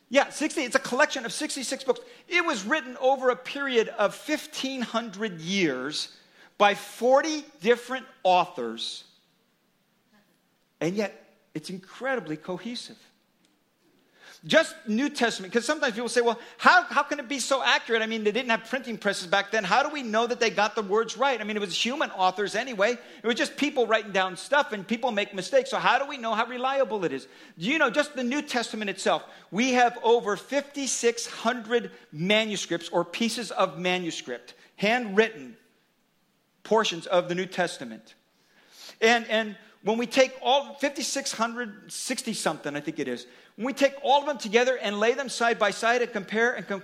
Yeah, 0.09 0.29
60, 0.29 0.61
it's 0.61 0.75
a 0.75 0.79
collection 0.79 1.25
of 1.25 1.33
66 1.33 1.83
books. 1.83 1.99
It 2.27 2.45
was 2.45 2.63
written 2.65 2.95
over 3.01 3.29
a 3.29 3.35
period 3.35 3.89
of 3.89 4.15
1,500 4.15 5.41
years 5.41 6.15
by 6.57 6.75
40 6.75 7.43
different 7.61 8.05
authors. 8.23 9.03
And 10.79 10.95
yet, 10.95 11.26
it's 11.57 11.71
incredibly 11.71 12.37
cohesive. 12.37 12.99
Just 14.45 14.75
New 14.87 15.09
Testament, 15.09 15.51
because 15.51 15.65
sometimes 15.65 15.95
people 15.95 16.07
say, 16.07 16.21
well, 16.21 16.39
how, 16.59 16.83
how 16.83 17.01
can 17.01 17.19
it 17.19 17.27
be 17.27 17.39
so 17.39 17.63
accurate? 17.63 18.03
I 18.03 18.05
mean, 18.05 18.23
they 18.23 18.31
didn't 18.31 18.51
have 18.51 18.65
printing 18.69 18.99
presses 18.99 19.25
back 19.25 19.49
then. 19.49 19.63
How 19.63 19.81
do 19.81 19.89
we 19.89 20.03
know 20.03 20.27
that 20.27 20.39
they 20.39 20.51
got 20.51 20.75
the 20.75 20.83
words 20.83 21.17
right? 21.17 21.41
I 21.41 21.43
mean, 21.43 21.57
it 21.57 21.59
was 21.59 21.75
human 21.75 22.11
authors 22.11 22.53
anyway. 22.53 22.91
It 22.91 23.25
was 23.25 23.35
just 23.35 23.57
people 23.57 23.87
writing 23.87 24.11
down 24.11 24.37
stuff, 24.37 24.71
and 24.71 24.87
people 24.87 25.11
make 25.11 25.33
mistakes. 25.33 25.71
So, 25.71 25.79
how 25.79 25.97
do 25.97 26.05
we 26.05 26.19
know 26.19 26.35
how 26.35 26.45
reliable 26.45 27.03
it 27.03 27.11
is? 27.11 27.27
Do 27.57 27.65
you 27.65 27.79
know, 27.79 27.89
just 27.89 28.15
the 28.15 28.23
New 28.23 28.43
Testament 28.43 28.91
itself, 28.91 29.25
we 29.49 29.71
have 29.71 29.97
over 30.03 30.37
5,600 30.37 31.89
manuscripts 32.11 32.89
or 32.89 33.03
pieces 33.03 33.49
of 33.49 33.79
manuscript, 33.79 34.53
handwritten 34.75 35.57
portions 36.61 37.07
of 37.07 37.27
the 37.27 37.33
New 37.33 37.47
Testament. 37.47 38.13
And, 39.01 39.25
and 39.27 39.55
when 39.87 39.97
we 39.97 40.05
take 40.05 40.33
all 40.41 40.73
5,660 40.75 42.33
something, 42.33 42.75
I 42.75 42.79
think 42.81 42.99
it 42.99 43.07
is, 43.07 43.25
when 43.55 43.67
we 43.67 43.73
take 43.73 43.93
all 44.03 44.19
of 44.19 44.25
them 44.25 44.37
together 44.37 44.77
and 44.77 44.99
lay 44.99 45.13
them 45.13 45.29
side 45.29 45.57
by 45.57 45.71
side 45.71 46.01
and 46.01 46.11
compare 46.11 46.55
and 46.55 46.67
com- 46.67 46.83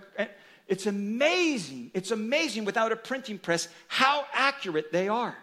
it's 0.68 0.86
amazing. 0.86 1.92
It's 1.94 2.12
amazing 2.12 2.64
without 2.66 2.92
a 2.92 2.96
printing 2.96 3.40
press 3.40 3.68
how 3.88 4.26
accurate 4.32 4.92
they 4.92 5.10
are. 5.10 5.36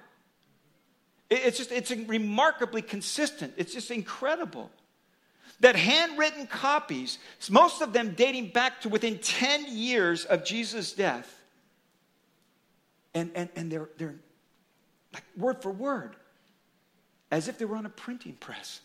It's 1.28 1.58
just, 1.58 1.70
it's 1.70 1.90
remarkably 1.90 2.82
consistent. 2.82 3.52
It's 3.56 3.72
just 3.72 3.90
incredible. 3.90 4.70
That 5.60 5.76
handwritten 5.76 6.46
copies, 6.46 7.18
most 7.50 7.82
of 7.82 7.92
them 7.92 8.14
dating 8.16 8.48
back 8.52 8.80
to 8.80 8.88
within 8.88 9.18
10 9.18 9.66
years 9.68 10.24
of 10.24 10.44
Jesus' 10.44 10.92
death, 10.94 11.30
and, 13.12 13.30
and, 13.34 13.50
and 13.54 13.70
they're, 13.70 13.90
they're 13.98 14.14
like 15.12 15.24
word 15.36 15.60
for 15.60 15.70
word 15.70 16.16
as 17.30 17.48
if 17.48 17.58
they 17.58 17.64
were 17.64 17.76
on 17.76 17.86
a 17.86 17.90
printing 17.90 18.34
press. 18.34 18.80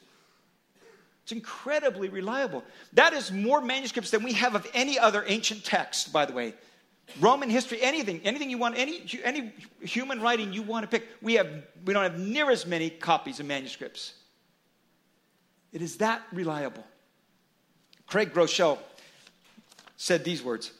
It's 1.24 1.32
incredibly 1.32 2.10
reliable. 2.10 2.64
That 2.94 3.14
is 3.14 3.32
more 3.32 3.60
manuscripts 3.60 4.12
than 4.12 4.24
we 4.24 4.34
have 4.34 4.54
of 4.54 4.68
any 4.74 5.00
other 5.00 5.24
ancient 5.25 5.64
text, 5.64 6.14
by 6.14 6.25
the 6.25 6.34
way. 6.34 6.54
Roman 7.20 7.50
history, 7.50 7.82
anything, 7.82 8.22
anything 8.24 8.50
you 8.50 8.58
want, 8.58 8.78
any, 8.78 9.04
any 9.24 9.52
human 9.82 10.22
writing 10.22 10.54
you 10.54 10.62
want 10.62 10.84
to 10.84 10.88
pick, 10.88 11.08
we, 11.22 11.34
have, 11.36 11.48
we 11.84 11.94
don't 11.94 12.04
have 12.04 12.20
near 12.20 12.52
as 12.52 12.66
many 12.66 12.90
copies 12.90 13.40
of 13.40 13.46
manuscripts. 13.46 14.14
It 15.72 15.82
is 15.82 15.98
that 15.98 16.22
reliable. 16.32 16.86
Craig 18.08 18.34
Groeschel 18.34 18.78
said 19.98 20.24
these 20.24 20.44
words. 20.44 20.72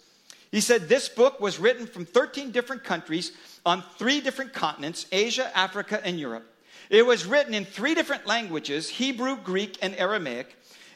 He 0.52 0.62
said, 0.62 0.88
This 0.88 1.10
book 1.10 1.40
was 1.40 1.60
written 1.60 1.88
from 1.88 2.06
13 2.06 2.52
different 2.52 2.84
countries 2.84 3.32
on 3.66 3.84
three 3.98 4.22
different 4.22 4.54
continents 4.54 5.06
Asia, 5.12 5.52
Africa, 5.58 6.00
and 6.06 6.20
Europe. 6.20 6.50
It 6.90 7.06
was 7.06 7.26
written 7.26 7.54
in 7.54 7.66
three 7.66 7.96
different 7.96 8.26
languages 8.26 8.90
Hebrew, 8.90 9.38
Greek, 9.38 9.78
and 9.82 9.96
Aramaic. 9.96 10.56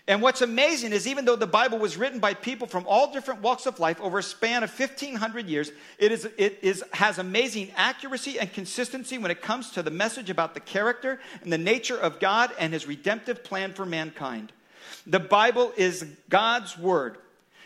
And 0.10 0.24
what's 0.24 0.42
amazing 0.42 0.92
is 0.92 1.08
even 1.08 1.26
though 1.26 1.36
the 1.36 1.46
Bible 1.46 1.78
was 1.78 1.96
written 1.96 2.20
by 2.20 2.34
people 2.34 2.66
from 2.66 2.84
all 2.88 3.14
different 3.14 3.44
walks 3.44 3.68
of 3.68 3.80
life 3.80 4.02
over 4.02 4.18
a 4.18 4.24
span 4.24 4.64
of 4.64 4.72
1500 4.72 5.48
years, 5.48 5.72
it, 6.00 6.12
is, 6.12 6.28
it 6.36 6.58
is, 6.64 6.84
has 6.94 7.20
amazing 7.20 7.72
accuracy 7.76 8.40
and 8.40 8.52
consistency 8.52 9.20
when 9.20 9.30
it 9.30 9.44
comes 9.44 9.70
to 9.72 9.84
the 9.84 9.92
message 9.92 10.32
about 10.32 10.56
the 10.56 10.62
character 10.62 11.20
and 11.44 11.54
the 11.54 11.60
nature 11.60 11.96
of 11.96 12.20
God 12.20 12.50
and 12.58 12.74
his 12.74 12.88
redemptive 12.88 13.44
plan 13.44 13.72
for 13.72 13.86
mankind. 13.86 14.52
The 15.06 15.20
Bible 15.20 15.74
is 15.78 16.04
God's 16.28 16.76
word. 16.76 17.18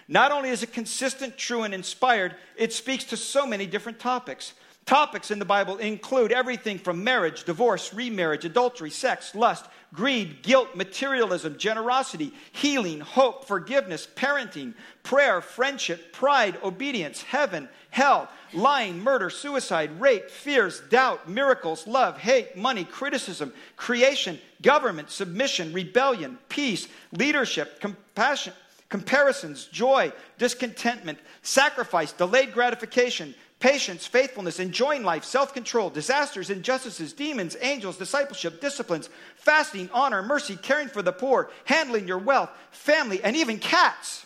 Not 0.09 0.33
only 0.33 0.49
is 0.49 0.63
it 0.63 0.73
consistent, 0.73 1.37
true, 1.37 1.63
and 1.63 1.73
inspired, 1.73 2.35
it 2.57 2.73
speaks 2.73 3.05
to 3.05 3.15
so 3.15 3.47
many 3.47 3.65
different 3.65 3.99
topics. 3.99 4.51
Topics 4.85 5.31
in 5.31 5.39
the 5.39 5.45
Bible 5.45 5.77
include 5.77 6.33
everything 6.33 6.77
from 6.77 7.05
marriage, 7.05 7.45
divorce, 7.45 7.93
remarriage, 7.93 8.43
adultery, 8.43 8.89
sex, 8.89 9.33
lust, 9.33 9.65
greed, 9.93 10.41
guilt, 10.41 10.75
materialism, 10.75 11.57
generosity, 11.57 12.33
healing, 12.51 12.99
hope, 12.99 13.45
forgiveness, 13.45 14.05
parenting, 14.15 14.73
prayer, 15.03 15.39
friendship, 15.39 16.11
pride, 16.11 16.57
obedience, 16.63 17.21
heaven, 17.21 17.69
hell, 17.91 18.27
lying, 18.53 18.99
murder, 18.99 19.29
suicide, 19.29 20.01
rape, 20.01 20.29
fears, 20.29 20.81
doubt, 20.89 21.29
miracles, 21.29 21.87
love, 21.87 22.17
hate, 22.17 22.57
money, 22.57 22.83
criticism, 22.83 23.53
creation, 23.77 24.37
government, 24.61 25.09
submission, 25.09 25.71
rebellion, 25.71 26.37
peace, 26.49 26.89
leadership, 27.13 27.79
compassion, 27.79 28.51
comparisons, 28.89 29.65
joy, 29.65 30.11
discontentment, 30.37 31.17
sacrifice, 31.41 32.11
delayed 32.11 32.53
gratification, 32.53 33.33
patience, 33.63 34.05
faithfulness, 34.05 34.59
enjoying 34.59 35.03
life, 35.03 35.23
self 35.23 35.53
control, 35.53 35.89
disasters, 35.89 36.49
injustices, 36.49 37.13
demons, 37.13 37.55
angels, 37.61 37.95
discipleship, 37.95 38.59
disciplines, 38.59 39.09
fasting, 39.37 39.89
honor, 39.93 40.21
mercy, 40.21 40.57
caring 40.57 40.89
for 40.89 41.01
the 41.01 41.13
poor, 41.13 41.49
handling 41.63 42.05
your 42.05 42.17
wealth, 42.17 42.49
family, 42.71 43.23
and 43.23 43.37
even 43.37 43.57
cats. 43.57 44.25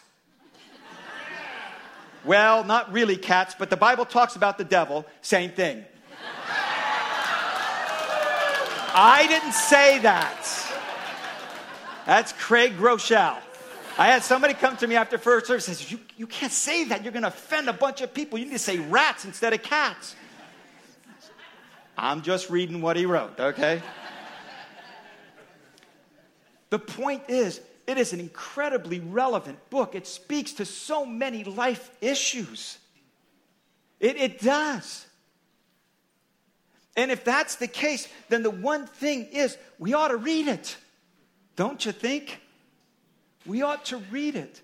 well, 2.25 2.63
not 2.63 2.91
really 2.91 3.15
cats, 3.15 3.53
but 3.57 3.69
the 3.69 3.77
Bible 3.77 4.05
talks 4.05 4.35
about 4.35 4.57
the 4.57 4.63
devil, 4.63 5.05
same 5.21 5.51
thing. 5.51 5.85
I 8.99 9.27
didn't 9.29 9.53
say 9.53 9.99
that. 9.99 10.73
That's 12.07 12.33
Craig 12.33 12.75
Groeschel. 12.75 13.37
I 13.97 14.07
had 14.07 14.23
somebody 14.23 14.53
come 14.53 14.77
to 14.77 14.87
me 14.87 14.95
after 14.95 15.17
first 15.17 15.47
service 15.47 15.67
and 15.67 15.75
says, 15.75 15.91
you, 15.91 15.99
you 16.17 16.27
can't 16.27 16.51
say 16.51 16.83
that. 16.85 17.03
You're 17.03 17.11
going 17.11 17.23
to 17.23 17.29
offend 17.29 17.67
a 17.67 17.73
bunch 17.73 18.01
of 18.01 18.13
people. 18.13 18.37
You 18.37 18.45
need 18.45 18.51
to 18.51 18.59
say 18.59 18.77
rats 18.77 19.25
instead 19.25 19.53
of 19.53 19.63
cats. 19.63 20.15
I'm 21.97 22.21
just 22.21 22.51
reading 22.51 22.81
what 22.81 22.95
he 22.95 23.07
wrote, 23.07 23.39
okay? 23.39 23.81
the 26.69 26.77
point 26.77 27.23
is, 27.27 27.59
it 27.87 27.97
is 27.97 28.13
an 28.13 28.19
incredibly 28.19 28.99
relevant 28.99 29.57
book. 29.71 29.95
It 29.95 30.05
speaks 30.05 30.53
to 30.53 30.65
so 30.65 31.03
many 31.03 31.43
life 31.43 31.89
issues. 31.99 32.77
It, 33.99 34.17
it 34.17 34.39
does. 34.39 35.07
And 36.95 37.09
if 37.09 37.23
that's 37.23 37.55
the 37.55 37.67
case, 37.67 38.07
then 38.29 38.43
the 38.43 38.51
one 38.51 38.85
thing 38.85 39.25
is 39.31 39.57
we 39.79 39.93
ought 39.93 40.09
to 40.09 40.17
read 40.17 40.47
it. 40.47 40.77
Don't 41.55 41.83
you 41.83 41.91
think? 41.91 42.41
We 43.47 43.61
ought 43.61 43.85
to 43.85 43.97
read 44.11 44.35
it. 44.35 44.61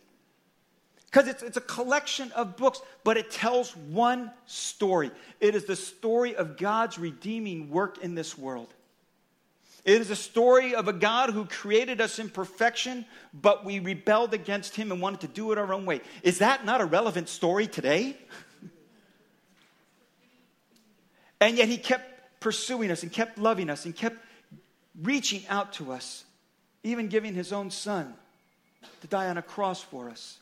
Because 1.05 1.27
it's, 1.27 1.43
it's 1.43 1.57
a 1.57 1.61
collection 1.61 2.31
of 2.31 2.57
books, 2.57 2.81
but 3.03 3.17
it 3.17 3.29
tells 3.29 3.75
one 3.77 4.31
story. 4.47 5.11
It 5.39 5.53
is 5.53 5.65
the 5.65 5.75
story 5.75 6.35
of 6.35 6.57
God's 6.57 6.97
redeeming 6.97 7.69
work 7.69 7.99
in 7.99 8.15
this 8.15 8.35
world. 8.35 8.73
It 9.85 10.01
is 10.01 10.09
a 10.09 10.15
story 10.15 10.73
of 10.73 10.87
a 10.87 10.93
God 10.93 11.29
who 11.29 11.45
created 11.45 12.01
us 12.01 12.17
in 12.17 12.29
perfection, 12.29 13.05
but 13.31 13.63
we 13.63 13.79
rebelled 13.79 14.33
against 14.33 14.75
him 14.75 14.91
and 14.91 14.99
wanted 15.01 15.19
to 15.21 15.27
do 15.27 15.51
it 15.51 15.59
our 15.59 15.71
own 15.73 15.85
way. 15.85 16.01
Is 16.23 16.39
that 16.39 16.65
not 16.65 16.81
a 16.81 16.85
relevant 16.85 17.29
story 17.29 17.67
today? 17.67 18.17
and 21.41 21.57
yet 21.57 21.67
he 21.67 21.77
kept 21.77 22.39
pursuing 22.39 22.89
us 22.89 23.03
and 23.03 23.11
kept 23.11 23.37
loving 23.37 23.69
us 23.69 23.85
and 23.85 23.95
kept 23.95 24.17
reaching 24.99 25.43
out 25.47 25.73
to 25.73 25.91
us, 25.91 26.23
even 26.81 27.07
giving 27.07 27.35
his 27.35 27.53
own 27.53 27.69
son 27.69 28.15
die 29.13 29.29
on 29.29 29.37
a 29.37 29.43
cross 29.43 29.79
for 29.79 30.09
us 30.09 30.39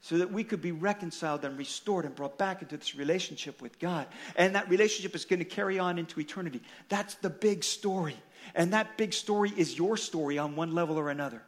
so 0.00 0.18
that 0.18 0.32
we 0.32 0.42
could 0.42 0.60
be 0.60 0.72
reconciled 0.72 1.44
and 1.44 1.56
restored 1.56 2.04
and 2.04 2.16
brought 2.16 2.36
back 2.36 2.62
into 2.62 2.76
this 2.76 2.96
relationship 2.96 3.62
with 3.62 3.78
God. 3.78 4.08
And 4.34 4.56
that 4.56 4.68
relationship 4.68 5.14
is 5.14 5.24
going 5.24 5.38
to 5.38 5.44
carry 5.44 5.78
on 5.78 5.98
into 5.98 6.18
eternity. 6.18 6.60
That's 6.88 7.14
the 7.14 7.30
big 7.30 7.62
story. 7.62 8.16
And 8.56 8.72
that 8.72 8.98
big 8.98 9.12
story 9.12 9.52
is 9.56 9.78
your 9.78 9.96
story 9.96 10.36
on 10.36 10.56
one 10.56 10.74
level 10.74 10.98
or 10.98 11.10
another. 11.10 11.42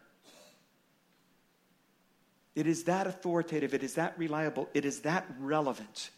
It 2.54 2.68
is 2.68 2.84
that 2.84 3.08
authoritative, 3.08 3.74
it 3.74 3.82
is 3.82 3.94
that 3.94 4.16
reliable, 4.16 4.68
it 4.72 4.84
is 4.84 5.00
that 5.00 5.26
relevant 5.40 6.10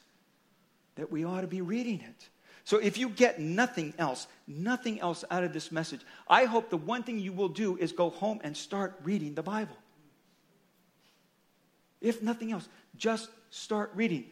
that 0.96 1.10
we 1.10 1.24
ought 1.24 1.40
to 1.40 1.46
be 1.46 1.62
reading 1.62 2.00
it. 2.00 2.28
So 2.64 2.76
if 2.76 2.98
you 2.98 3.08
get 3.08 3.40
nothing 3.40 3.94
else, 3.98 4.26
nothing 4.46 5.00
else 5.00 5.24
out 5.30 5.44
of 5.44 5.54
this 5.54 5.72
message, 5.72 6.00
I 6.28 6.44
hope 6.44 6.68
the 6.68 6.76
one 6.76 7.04
thing 7.04 7.18
you 7.18 7.32
will 7.32 7.48
do 7.48 7.78
is 7.78 7.92
go 7.92 8.10
home 8.10 8.40
and 8.44 8.54
start 8.54 9.00
reading 9.02 9.34
the 9.34 9.42
Bible. 9.42 9.76
If 12.02 12.22
nothing 12.22 12.52
else, 12.52 12.68
just 12.96 13.30
start 13.50 13.92
reading. 13.94 14.26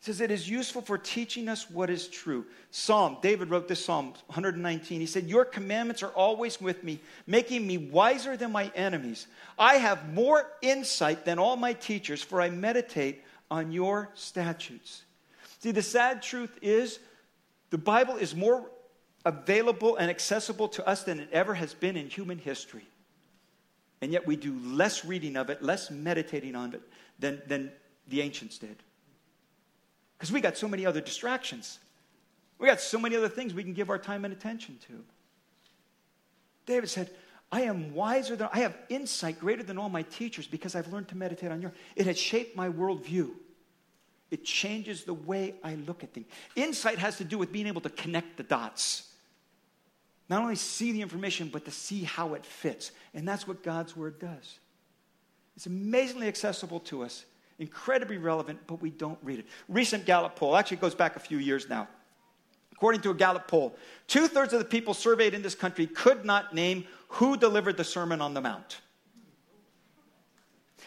It 0.00 0.04
says 0.04 0.22
it 0.22 0.30
is 0.30 0.48
useful 0.48 0.80
for 0.80 0.96
teaching 0.96 1.46
us 1.46 1.68
what 1.68 1.90
is 1.90 2.08
true. 2.08 2.46
Psalm, 2.70 3.18
David 3.20 3.50
wrote 3.50 3.68
this 3.68 3.84
Psalm 3.84 4.14
119. 4.28 4.98
He 4.98 5.06
said, 5.06 5.26
Your 5.26 5.44
commandments 5.44 6.02
are 6.02 6.12
always 6.12 6.58
with 6.58 6.82
me, 6.82 7.00
making 7.26 7.66
me 7.66 7.76
wiser 7.76 8.34
than 8.34 8.50
my 8.50 8.72
enemies. 8.74 9.26
I 9.58 9.74
have 9.74 10.14
more 10.14 10.50
insight 10.62 11.26
than 11.26 11.38
all 11.38 11.56
my 11.56 11.74
teachers, 11.74 12.22
for 12.22 12.40
I 12.40 12.48
meditate 12.48 13.22
on 13.50 13.72
your 13.72 14.08
statutes. 14.14 15.02
See, 15.58 15.72
the 15.72 15.82
sad 15.82 16.22
truth 16.22 16.58
is 16.62 16.98
the 17.68 17.76
Bible 17.76 18.16
is 18.16 18.34
more 18.34 18.70
available 19.26 19.96
and 19.96 20.08
accessible 20.08 20.68
to 20.68 20.88
us 20.88 21.02
than 21.02 21.20
it 21.20 21.28
ever 21.30 21.52
has 21.52 21.74
been 21.74 21.98
in 21.98 22.08
human 22.08 22.38
history. 22.38 22.86
And 24.00 24.12
yet 24.12 24.26
we 24.26 24.36
do 24.36 24.58
less 24.64 25.04
reading 25.04 25.36
of 25.36 25.50
it, 25.50 25.62
less 25.62 25.90
meditating 25.90 26.54
on 26.54 26.74
it 26.74 26.82
than, 27.18 27.42
than 27.46 27.70
the 28.08 28.22
ancients 28.22 28.58
did. 28.58 28.76
Because 30.16 30.32
we 30.32 30.40
got 30.40 30.56
so 30.56 30.68
many 30.68 30.86
other 30.86 31.00
distractions. 31.00 31.78
We 32.58 32.66
got 32.66 32.80
so 32.80 32.98
many 32.98 33.16
other 33.16 33.28
things 33.28 33.54
we 33.54 33.62
can 33.62 33.74
give 33.74 33.90
our 33.90 33.98
time 33.98 34.24
and 34.24 34.32
attention 34.32 34.78
to. 34.88 35.04
David 36.66 36.88
said, 36.88 37.10
I 37.52 37.62
am 37.62 37.94
wiser 37.94 38.36
than, 38.36 38.48
I 38.52 38.60
have 38.60 38.76
insight 38.88 39.40
greater 39.40 39.62
than 39.62 39.76
all 39.76 39.88
my 39.88 40.02
teachers 40.02 40.46
because 40.46 40.74
I've 40.74 40.92
learned 40.92 41.08
to 41.08 41.16
meditate 41.16 41.50
on 41.50 41.60
your. 41.60 41.72
It 41.96 42.06
has 42.06 42.18
shaped 42.18 42.56
my 42.56 42.68
worldview. 42.68 43.30
It 44.30 44.44
changes 44.44 45.04
the 45.04 45.14
way 45.14 45.54
I 45.64 45.74
look 45.74 46.04
at 46.04 46.12
things. 46.12 46.26
Insight 46.54 46.98
has 46.98 47.16
to 47.18 47.24
do 47.24 47.36
with 47.36 47.50
being 47.50 47.66
able 47.66 47.80
to 47.80 47.90
connect 47.90 48.36
the 48.36 48.44
dots 48.44 49.09
not 50.30 50.42
only 50.42 50.54
see 50.54 50.92
the 50.92 51.02
information, 51.02 51.50
but 51.52 51.64
to 51.64 51.72
see 51.72 52.04
how 52.04 52.34
it 52.34 52.46
fits. 52.46 52.92
And 53.14 53.26
that's 53.26 53.48
what 53.48 53.64
God's 53.64 53.96
Word 53.96 54.20
does. 54.20 54.60
It's 55.56 55.66
amazingly 55.66 56.28
accessible 56.28 56.78
to 56.80 57.02
us, 57.02 57.24
incredibly 57.58 58.16
relevant, 58.16 58.60
but 58.68 58.80
we 58.80 58.90
don't 58.90 59.18
read 59.24 59.40
it. 59.40 59.46
Recent 59.68 60.06
Gallup 60.06 60.36
poll, 60.36 60.56
actually 60.56 60.76
goes 60.76 60.94
back 60.94 61.16
a 61.16 61.18
few 61.18 61.38
years 61.38 61.68
now. 61.68 61.88
According 62.72 63.00
to 63.02 63.10
a 63.10 63.14
Gallup 63.14 63.48
poll, 63.48 63.76
two 64.06 64.28
thirds 64.28 64.52
of 64.52 64.60
the 64.60 64.64
people 64.64 64.94
surveyed 64.94 65.34
in 65.34 65.42
this 65.42 65.56
country 65.56 65.88
could 65.88 66.24
not 66.24 66.54
name 66.54 66.84
who 67.08 67.36
delivered 67.36 67.76
the 67.76 67.84
Sermon 67.84 68.22
on 68.22 68.32
the 68.32 68.40
Mount. 68.40 68.80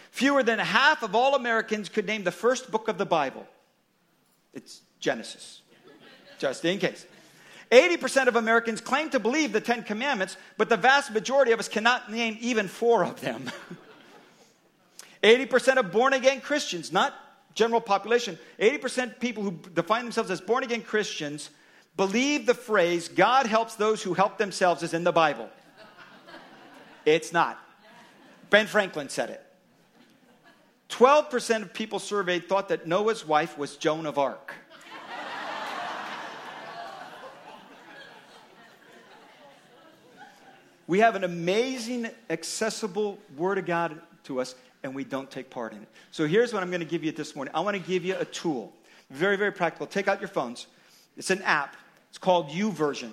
Fewer 0.09 0.41
than 0.41 0.57
half 0.57 1.03
of 1.03 1.15
all 1.15 1.35
Americans 1.35 1.89
could 1.89 2.05
name 2.05 2.23
the 2.23 2.31
first 2.31 2.71
book 2.71 2.87
of 2.87 2.97
the 2.97 3.05
Bible. 3.05 3.45
It's 4.53 4.81
Genesis, 4.99 5.61
just 6.39 6.63
in 6.63 6.79
case. 6.79 7.05
80% 7.73 8.27
of 8.27 8.35
Americans 8.35 8.81
claim 8.81 9.09
to 9.09 9.19
believe 9.19 9.51
the 9.51 9.59
Ten 9.59 9.81
Commandments, 9.81 10.37
but 10.57 10.69
the 10.69 10.77
vast 10.77 11.11
majority 11.11 11.53
of 11.53 11.59
us 11.59 11.67
cannot 11.67 12.11
name 12.11 12.37
even 12.39 12.67
four 12.67 13.03
of 13.03 13.19
them. 13.19 13.49
80% 15.23 15.77
of 15.77 15.91
born 15.91 16.13
again 16.13 16.39
Christians, 16.39 16.91
not 16.91 17.15
general 17.55 17.81
population, 17.81 18.37
80% 18.59 19.19
people 19.19 19.41
who 19.41 19.57
define 19.73 20.03
themselves 20.03 20.29
as 20.29 20.39
born 20.39 20.63
again 20.63 20.83
Christians 20.83 21.49
believe 21.97 22.45
the 22.45 22.53
phrase, 22.53 23.07
God 23.07 23.47
helps 23.47 23.73
those 23.73 24.03
who 24.03 24.13
help 24.13 24.37
themselves, 24.37 24.83
is 24.83 24.93
in 24.93 25.03
the 25.03 25.11
Bible. 25.11 25.49
It's 27.05 27.33
not. 27.33 27.57
Ben 28.51 28.67
Franklin 28.67 29.09
said 29.09 29.31
it. 29.31 29.43
12% 30.89 31.63
of 31.63 31.73
people 31.73 31.97
surveyed 31.97 32.47
thought 32.47 32.69
that 32.69 32.85
Noah's 32.85 33.25
wife 33.27 33.57
was 33.57 33.77
Joan 33.77 34.05
of 34.05 34.19
Arc. 34.19 34.53
We 40.87 40.99
have 40.99 41.15
an 41.15 41.23
amazing, 41.23 42.09
accessible 42.29 43.17
Word 43.37 43.57
of 43.57 43.65
God 43.65 43.99
to 44.25 44.41
us, 44.41 44.55
and 44.83 44.93
we 44.93 45.03
don't 45.03 45.31
take 45.31 45.49
part 45.49 45.73
in 45.73 45.81
it. 45.81 45.87
So 46.11 46.27
here's 46.27 46.53
what 46.53 46.61
I'm 46.61 46.69
going 46.69 46.81
to 46.81 46.85
give 46.85 47.03
you 47.03 47.11
this 47.11 47.35
morning 47.35 47.53
I 47.55 47.61
want 47.61 47.75
to 47.77 47.83
give 47.83 48.03
you 48.03 48.15
a 48.17 48.25
tool. 48.25 48.73
Very, 49.09 49.37
very 49.37 49.51
practical. 49.51 49.87
Take 49.87 50.07
out 50.07 50.19
your 50.19 50.29
phones. 50.29 50.67
It's 51.17 51.29
an 51.29 51.41
app. 51.43 51.75
It's 52.09 52.17
called 52.17 52.49
YouVersion. 52.49 53.11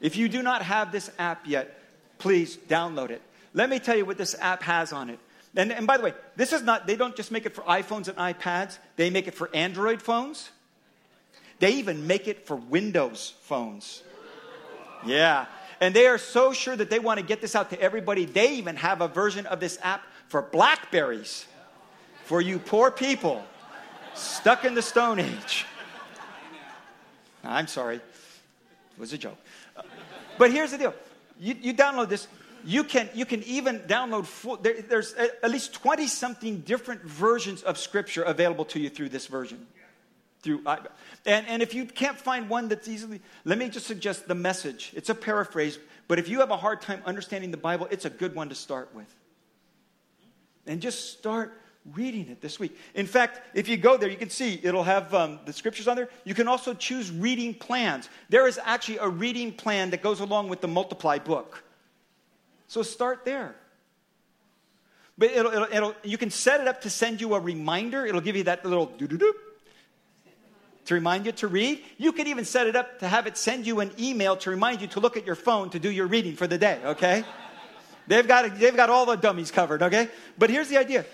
If 0.00 0.16
you 0.16 0.28
do 0.28 0.42
not 0.42 0.62
have 0.62 0.92
this 0.92 1.10
app 1.18 1.46
yet, 1.46 1.78
please 2.18 2.56
download 2.56 3.10
it. 3.10 3.22
Let 3.54 3.70
me 3.70 3.78
tell 3.78 3.96
you 3.96 4.04
what 4.04 4.18
this 4.18 4.34
app 4.40 4.62
has 4.62 4.92
on 4.92 5.10
it. 5.10 5.18
And, 5.54 5.70
and 5.72 5.86
by 5.86 5.96
the 5.96 6.02
way, 6.02 6.14
this 6.36 6.52
is 6.52 6.62
not, 6.62 6.86
they 6.86 6.96
don't 6.96 7.14
just 7.14 7.30
make 7.30 7.46
it 7.46 7.54
for 7.54 7.62
iPhones 7.62 8.08
and 8.08 8.16
iPads, 8.16 8.78
they 8.96 9.10
make 9.10 9.28
it 9.28 9.34
for 9.34 9.50
Android 9.54 10.00
phones. 10.00 10.50
They 11.58 11.74
even 11.74 12.06
make 12.06 12.26
it 12.26 12.46
for 12.46 12.56
Windows 12.56 13.34
phones. 13.42 14.02
Yeah. 15.06 15.46
And 15.82 15.92
they 15.92 16.06
are 16.06 16.16
so 16.16 16.52
sure 16.52 16.76
that 16.76 16.90
they 16.90 17.00
want 17.00 17.18
to 17.18 17.26
get 17.26 17.40
this 17.40 17.56
out 17.56 17.70
to 17.70 17.80
everybody. 17.80 18.24
They 18.24 18.54
even 18.54 18.76
have 18.76 19.00
a 19.00 19.08
version 19.08 19.46
of 19.46 19.58
this 19.58 19.80
app 19.82 20.04
for 20.28 20.40
Blackberries 20.40 21.44
for 22.22 22.40
you 22.40 22.60
poor 22.60 22.92
people 22.92 23.44
stuck 24.14 24.64
in 24.64 24.76
the 24.76 24.80
Stone 24.80 25.18
Age. 25.18 25.66
I'm 27.42 27.66
sorry. 27.66 27.96
It 27.96 28.02
was 28.96 29.12
a 29.12 29.18
joke. 29.18 29.36
But 30.38 30.52
here's 30.52 30.70
the 30.70 30.78
deal 30.78 30.94
you, 31.40 31.56
you 31.60 31.74
download 31.74 32.08
this, 32.08 32.28
you 32.64 32.84
can, 32.84 33.10
you 33.12 33.26
can 33.26 33.42
even 33.42 33.80
download, 33.80 34.26
full, 34.26 34.58
there, 34.58 34.82
there's 34.82 35.14
at 35.14 35.50
least 35.50 35.74
20 35.74 36.06
something 36.06 36.60
different 36.60 37.02
versions 37.02 37.64
of 37.64 37.76
Scripture 37.76 38.22
available 38.22 38.66
to 38.66 38.78
you 38.78 38.88
through 38.88 39.08
this 39.08 39.26
version. 39.26 39.66
Through, 40.42 40.62
and, 41.24 41.46
and 41.46 41.62
if 41.62 41.72
you 41.72 41.84
can't 41.84 42.18
find 42.18 42.48
one 42.48 42.66
that's 42.66 42.88
easily, 42.88 43.20
let 43.44 43.58
me 43.58 43.68
just 43.68 43.86
suggest 43.86 44.26
the 44.26 44.34
message. 44.34 44.92
It's 44.96 45.08
a 45.08 45.14
paraphrase, 45.14 45.78
but 46.08 46.18
if 46.18 46.28
you 46.28 46.40
have 46.40 46.50
a 46.50 46.56
hard 46.56 46.80
time 46.80 47.00
understanding 47.06 47.52
the 47.52 47.56
Bible, 47.56 47.86
it's 47.92 48.06
a 48.06 48.10
good 48.10 48.34
one 48.34 48.48
to 48.48 48.56
start 48.56 48.90
with. 48.92 49.06
And 50.66 50.80
just 50.82 51.16
start 51.16 51.56
reading 51.94 52.28
it 52.28 52.40
this 52.40 52.58
week. 52.58 52.76
In 52.94 53.06
fact, 53.06 53.40
if 53.54 53.68
you 53.68 53.76
go 53.76 53.96
there, 53.96 54.08
you 54.08 54.16
can 54.16 54.30
see 54.30 54.58
it'll 54.64 54.82
have 54.82 55.14
um, 55.14 55.38
the 55.44 55.52
scriptures 55.52 55.86
on 55.86 55.94
there. 55.94 56.08
You 56.24 56.34
can 56.34 56.48
also 56.48 56.74
choose 56.74 57.12
reading 57.12 57.54
plans. 57.54 58.08
There 58.28 58.48
is 58.48 58.58
actually 58.64 58.98
a 58.98 59.08
reading 59.08 59.52
plan 59.52 59.90
that 59.90 60.02
goes 60.02 60.18
along 60.18 60.48
with 60.48 60.60
the 60.60 60.68
multiply 60.68 61.18
book. 61.18 61.62
So 62.66 62.82
start 62.82 63.24
there. 63.24 63.54
But 65.16 65.30
it'll, 65.30 65.52
it'll, 65.52 65.68
it'll, 65.72 65.94
you 66.02 66.18
can 66.18 66.30
set 66.30 66.60
it 66.60 66.66
up 66.66 66.80
to 66.82 66.90
send 66.90 67.20
you 67.20 67.34
a 67.34 67.40
reminder. 67.40 68.06
It'll 68.06 68.20
give 68.20 68.34
you 68.34 68.44
that 68.44 68.64
little 68.64 68.86
doo 68.86 69.06
doo 69.06 69.18
doo 69.18 69.34
to 70.86 70.94
remind 70.94 71.26
you 71.26 71.32
to 71.32 71.48
read. 71.48 71.82
You 71.98 72.12
can 72.12 72.26
even 72.26 72.44
set 72.44 72.66
it 72.66 72.76
up 72.76 72.98
to 73.00 73.08
have 73.08 73.26
it 73.26 73.36
send 73.36 73.66
you 73.66 73.80
an 73.80 73.92
email 73.98 74.36
to 74.38 74.50
remind 74.50 74.80
you 74.80 74.86
to 74.88 75.00
look 75.00 75.16
at 75.16 75.26
your 75.26 75.34
phone 75.34 75.70
to 75.70 75.78
do 75.78 75.90
your 75.90 76.06
reading 76.06 76.34
for 76.34 76.46
the 76.46 76.58
day, 76.58 76.80
okay? 76.84 77.24
they've, 78.06 78.26
got, 78.26 78.58
they've 78.58 78.76
got 78.76 78.90
all 78.90 79.06
the 79.06 79.16
dummies 79.16 79.50
covered, 79.50 79.82
okay? 79.82 80.08
But 80.38 80.50
here's 80.50 80.68
the 80.68 80.78
idea 80.78 81.04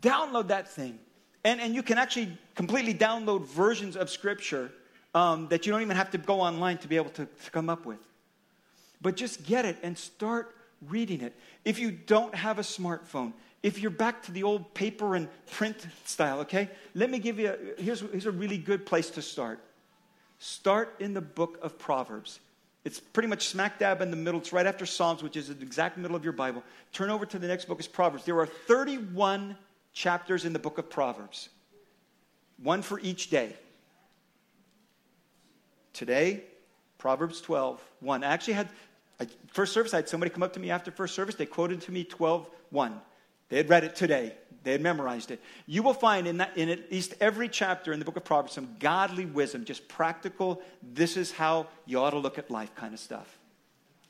download 0.00 0.48
that 0.48 0.70
thing. 0.70 0.98
And, 1.44 1.60
and 1.60 1.74
you 1.74 1.82
can 1.82 1.98
actually 1.98 2.36
completely 2.54 2.94
download 2.94 3.46
versions 3.46 3.96
of 3.96 4.10
Scripture 4.10 4.72
um, 5.14 5.48
that 5.48 5.66
you 5.66 5.72
don't 5.72 5.82
even 5.82 5.96
have 5.96 6.10
to 6.10 6.18
go 6.18 6.40
online 6.40 6.78
to 6.78 6.88
be 6.88 6.96
able 6.96 7.10
to, 7.10 7.26
to 7.26 7.50
come 7.50 7.68
up 7.68 7.86
with. 7.86 7.98
But 9.00 9.16
just 9.16 9.44
get 9.44 9.64
it 9.64 9.78
and 9.82 9.96
start 9.96 10.54
reading 10.88 11.20
it. 11.20 11.34
If 11.64 11.78
you 11.78 11.90
don't 11.90 12.34
have 12.34 12.58
a 12.58 12.62
smartphone, 12.62 13.32
if 13.64 13.78
you're 13.78 13.90
back 13.90 14.22
to 14.24 14.30
the 14.30 14.42
old 14.42 14.74
paper 14.74 15.14
and 15.16 15.26
print 15.52 15.86
style, 16.04 16.40
okay, 16.40 16.68
let 16.94 17.10
me 17.10 17.18
give 17.18 17.38
you 17.38 17.48
a, 17.48 17.82
here's, 17.82 18.00
here's 18.00 18.26
a 18.26 18.30
really 18.30 18.58
good 18.58 18.84
place 18.84 19.08
to 19.08 19.22
start. 19.22 19.58
Start 20.38 20.94
in 21.00 21.14
the 21.14 21.22
book 21.22 21.58
of 21.62 21.78
Proverbs. 21.78 22.40
It's 22.84 23.00
pretty 23.00 23.26
much 23.26 23.48
smack 23.48 23.78
dab 23.78 24.02
in 24.02 24.10
the 24.10 24.18
middle. 24.18 24.38
It's 24.38 24.52
right 24.52 24.66
after 24.66 24.84
Psalms, 24.84 25.22
which 25.22 25.34
is 25.34 25.48
the 25.48 25.62
exact 25.62 25.96
middle 25.96 26.14
of 26.14 26.22
your 26.24 26.34
Bible. 26.34 26.62
Turn 26.92 27.08
over 27.08 27.24
to 27.24 27.38
the 27.38 27.46
next 27.46 27.64
book 27.64 27.80
is 27.80 27.88
Proverbs. 27.88 28.26
There 28.26 28.38
are 28.38 28.44
31 28.44 29.56
chapters 29.94 30.44
in 30.44 30.52
the 30.52 30.58
book 30.58 30.76
of 30.76 30.90
Proverbs, 30.90 31.48
one 32.62 32.82
for 32.82 33.00
each 33.00 33.30
day. 33.30 33.56
Today, 35.94 36.42
Proverbs 36.98 37.40
12, 37.40 37.82
1. 38.00 38.24
I 38.24 38.26
actually 38.26 38.54
had, 38.54 38.68
I, 39.18 39.26
first 39.46 39.72
service, 39.72 39.94
I 39.94 39.98
had 39.98 40.08
somebody 40.10 40.28
come 40.28 40.42
up 40.42 40.52
to 40.52 40.60
me 40.60 40.70
after 40.70 40.90
first 40.90 41.14
service. 41.14 41.34
They 41.34 41.46
quoted 41.46 41.80
to 41.82 41.92
me 41.92 42.04
12, 42.04 42.46
1. 42.68 43.00
They 43.54 43.58
had 43.58 43.70
read 43.70 43.84
it 43.84 43.94
today. 43.94 44.34
They 44.64 44.72
had 44.72 44.80
memorized 44.80 45.30
it. 45.30 45.40
You 45.66 45.84
will 45.84 45.94
find 45.94 46.26
in, 46.26 46.38
that, 46.38 46.56
in 46.56 46.68
at 46.68 46.90
least 46.90 47.14
every 47.20 47.48
chapter 47.48 47.92
in 47.92 48.00
the 48.00 48.04
book 48.04 48.16
of 48.16 48.24
Proverbs 48.24 48.52
some 48.52 48.74
godly 48.80 49.26
wisdom, 49.26 49.64
just 49.64 49.86
practical, 49.86 50.60
this 50.82 51.16
is 51.16 51.30
how 51.30 51.68
you 51.86 52.00
ought 52.00 52.10
to 52.10 52.18
look 52.18 52.36
at 52.36 52.50
life 52.50 52.74
kind 52.74 52.92
of 52.92 52.98
stuff. 52.98 53.38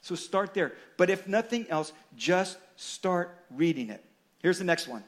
So 0.00 0.14
start 0.14 0.54
there. 0.54 0.72
But 0.96 1.11
if 1.11 1.28
nothing 1.28 1.66
else, 1.68 1.92
just 2.16 2.57
start 2.76 3.37
reading 3.50 3.90
it. 3.90 4.02
Here's 4.38 4.57
the 4.57 4.64
next 4.64 4.88
one 4.88 5.04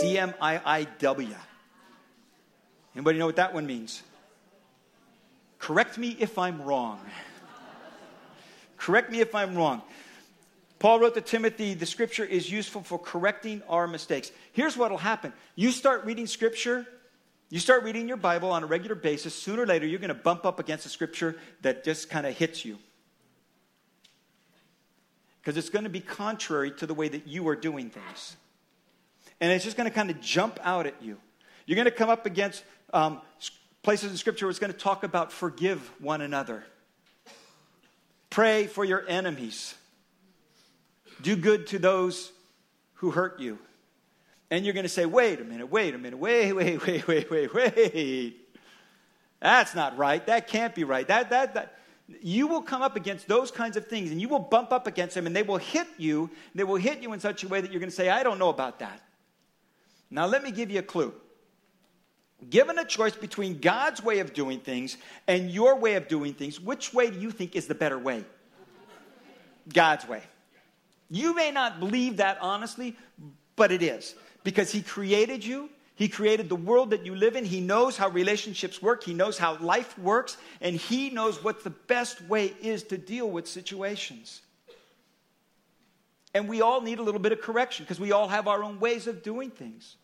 C-M-I-I-W. 0.00 1.36
Anybody 2.96 3.18
know 3.20 3.26
what 3.26 3.36
that 3.36 3.54
one 3.54 3.68
means? 3.68 4.02
Correct 5.60 5.96
me 5.96 6.16
if 6.18 6.38
I'm 6.38 6.60
wrong. 6.60 6.98
Correct 8.76 9.12
me 9.12 9.20
if 9.20 9.32
I'm 9.32 9.54
wrong. 9.54 9.82
Paul 10.78 11.00
wrote 11.00 11.14
to 11.14 11.20
Timothy, 11.20 11.74
the 11.74 11.86
scripture 11.86 12.24
is 12.24 12.50
useful 12.50 12.82
for 12.82 12.98
correcting 12.98 13.62
our 13.68 13.86
mistakes. 13.86 14.30
Here's 14.52 14.76
what 14.76 14.90
will 14.90 14.98
happen 14.98 15.32
you 15.56 15.70
start 15.70 16.04
reading 16.04 16.26
scripture, 16.26 16.86
you 17.50 17.58
start 17.58 17.82
reading 17.82 18.08
your 18.08 18.16
Bible 18.16 18.50
on 18.50 18.62
a 18.62 18.66
regular 18.66 18.94
basis, 18.94 19.34
sooner 19.34 19.62
or 19.62 19.66
later, 19.66 19.86
you're 19.86 19.98
going 19.98 20.08
to 20.08 20.14
bump 20.14 20.46
up 20.46 20.60
against 20.60 20.86
a 20.86 20.88
scripture 20.88 21.36
that 21.62 21.84
just 21.84 22.10
kind 22.10 22.26
of 22.26 22.36
hits 22.36 22.64
you. 22.64 22.78
Because 25.40 25.56
it's 25.56 25.70
going 25.70 25.84
to 25.84 25.90
be 25.90 26.00
contrary 26.00 26.70
to 26.72 26.86
the 26.86 26.94
way 26.94 27.08
that 27.08 27.26
you 27.26 27.48
are 27.48 27.56
doing 27.56 27.90
things 27.90 28.36
and 29.40 29.52
it's 29.52 29.64
just 29.64 29.76
going 29.76 29.88
to 29.88 29.94
kind 29.94 30.10
of 30.10 30.20
jump 30.20 30.58
out 30.62 30.86
at 30.86 30.94
you. 31.00 31.16
You're 31.66 31.76
going 31.76 31.86
to 31.86 31.90
come 31.90 32.10
up 32.10 32.26
against 32.26 32.64
um, 32.92 33.20
places 33.82 34.10
in 34.10 34.16
Scripture 34.16 34.46
where 34.46 34.50
it's 34.50 34.58
going 34.58 34.72
to 34.72 34.78
talk 34.78 35.04
about 35.04 35.32
forgive 35.32 35.80
one 36.00 36.20
another, 36.20 36.64
pray 38.30 38.66
for 38.66 38.84
your 38.84 39.04
enemies, 39.08 39.74
do 41.22 41.36
good 41.36 41.68
to 41.68 41.78
those 41.78 42.32
who 42.94 43.10
hurt 43.10 43.40
you. 43.40 43.58
And 44.50 44.64
you're 44.64 44.74
going 44.74 44.84
to 44.84 44.90
say, 44.90 45.06
wait 45.06 45.40
a 45.40 45.44
minute, 45.44 45.70
wait 45.70 45.94
a 45.94 45.98
minute, 45.98 46.18
wait, 46.18 46.52
wait, 46.52 46.86
wait, 46.86 47.08
wait, 47.08 47.30
wait, 47.30 47.54
wait. 47.54 48.36
That's 49.40 49.74
not 49.74 49.96
right. 49.96 50.24
That 50.26 50.48
can't 50.48 50.74
be 50.74 50.84
right. 50.84 51.06
That, 51.06 51.30
that, 51.30 51.54
that. 51.54 51.74
You 52.22 52.46
will 52.46 52.62
come 52.62 52.80
up 52.80 52.96
against 52.96 53.28
those 53.28 53.50
kinds 53.50 53.76
of 53.76 53.86
things 53.86 54.10
and 54.10 54.18
you 54.20 54.28
will 54.28 54.38
bump 54.38 54.72
up 54.72 54.86
against 54.86 55.14
them 55.14 55.26
and 55.26 55.36
they 55.36 55.42
will 55.42 55.58
hit 55.58 55.86
you. 55.98 56.30
They 56.54 56.64
will 56.64 56.76
hit 56.76 57.02
you 57.02 57.12
in 57.12 57.20
such 57.20 57.44
a 57.44 57.48
way 57.48 57.60
that 57.60 57.70
you're 57.70 57.80
going 57.80 57.90
to 57.90 57.94
say, 57.94 58.08
I 58.08 58.22
don't 58.22 58.38
know 58.38 58.48
about 58.48 58.78
that. 58.78 59.02
Now, 60.10 60.26
let 60.26 60.42
me 60.42 60.50
give 60.50 60.70
you 60.70 60.78
a 60.78 60.82
clue. 60.82 61.12
Given 62.48 62.78
a 62.78 62.84
choice 62.84 63.14
between 63.14 63.58
God's 63.58 64.02
way 64.02 64.20
of 64.20 64.32
doing 64.32 64.60
things 64.60 64.96
and 65.26 65.50
your 65.50 65.76
way 65.76 65.94
of 65.94 66.08
doing 66.08 66.32
things, 66.32 66.58
which 66.58 66.94
way 66.94 67.10
do 67.10 67.18
you 67.18 67.30
think 67.30 67.54
is 67.54 67.66
the 67.66 67.74
better 67.74 67.98
way? 67.98 68.24
God's 69.70 70.08
way. 70.08 70.22
You 71.10 71.34
may 71.34 71.50
not 71.50 71.80
believe 71.80 72.18
that 72.18 72.38
honestly, 72.40 72.96
but 73.56 73.72
it 73.72 73.82
is. 73.82 74.14
Because 74.44 74.70
He 74.70 74.82
created 74.82 75.44
you, 75.44 75.70
He 75.94 76.08
created 76.08 76.48
the 76.48 76.56
world 76.56 76.90
that 76.90 77.06
you 77.06 77.14
live 77.14 77.36
in, 77.36 77.44
He 77.44 77.60
knows 77.60 77.96
how 77.96 78.08
relationships 78.08 78.82
work, 78.82 79.02
He 79.02 79.14
knows 79.14 79.38
how 79.38 79.58
life 79.58 79.98
works, 79.98 80.36
and 80.60 80.76
He 80.76 81.10
knows 81.10 81.42
what 81.42 81.64
the 81.64 81.70
best 81.70 82.20
way 82.22 82.54
is 82.60 82.82
to 82.84 82.98
deal 82.98 83.30
with 83.30 83.46
situations. 83.48 84.42
And 86.34 86.48
we 86.48 86.60
all 86.60 86.82
need 86.82 86.98
a 86.98 87.02
little 87.02 87.20
bit 87.20 87.32
of 87.32 87.40
correction 87.40 87.84
because 87.84 87.98
we 87.98 88.12
all 88.12 88.28
have 88.28 88.48
our 88.48 88.62
own 88.62 88.80
ways 88.80 89.06
of 89.06 89.22
doing 89.22 89.50
things. 89.50 89.96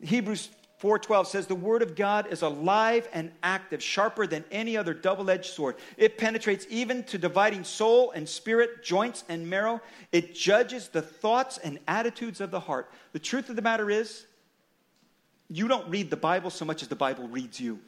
Hebrews 0.00 0.48
4:12 0.82 1.28
says 1.28 1.46
the 1.46 1.54
word 1.54 1.80
of 1.80 1.94
God 1.94 2.26
is 2.32 2.42
alive 2.42 3.08
and 3.12 3.30
active, 3.44 3.80
sharper 3.80 4.26
than 4.26 4.44
any 4.50 4.76
other 4.76 4.92
double-edged 4.92 5.52
sword. 5.52 5.76
It 5.96 6.18
penetrates 6.18 6.66
even 6.68 7.04
to 7.04 7.18
dividing 7.18 7.62
soul 7.62 8.10
and 8.10 8.28
spirit, 8.28 8.82
joints 8.82 9.22
and 9.28 9.48
marrow. 9.48 9.80
It 10.10 10.34
judges 10.34 10.88
the 10.88 11.00
thoughts 11.00 11.58
and 11.58 11.78
attitudes 11.86 12.40
of 12.40 12.50
the 12.50 12.58
heart. 12.58 12.90
The 13.12 13.20
truth 13.20 13.48
of 13.48 13.54
the 13.54 13.62
matter 13.62 13.90
is, 13.90 14.26
you 15.48 15.68
don't 15.68 15.88
read 15.88 16.10
the 16.10 16.16
Bible 16.16 16.50
so 16.50 16.64
much 16.64 16.82
as 16.82 16.88
the 16.88 16.96
Bible 16.96 17.28
reads 17.28 17.60
you. 17.60 17.78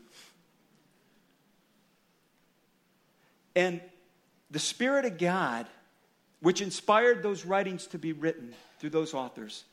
And 3.57 3.81
the 4.53 4.61
Spirit 4.61 5.05
of 5.05 5.19
God, 5.19 5.67
which 6.41 6.61
inspired 6.61 7.25
those 7.25 7.45
writings 7.45 7.89
to 7.89 7.99
be 7.99 8.13
written 8.13 8.55
through 8.79 8.91
those 8.91 9.15
authors, 9.15 9.65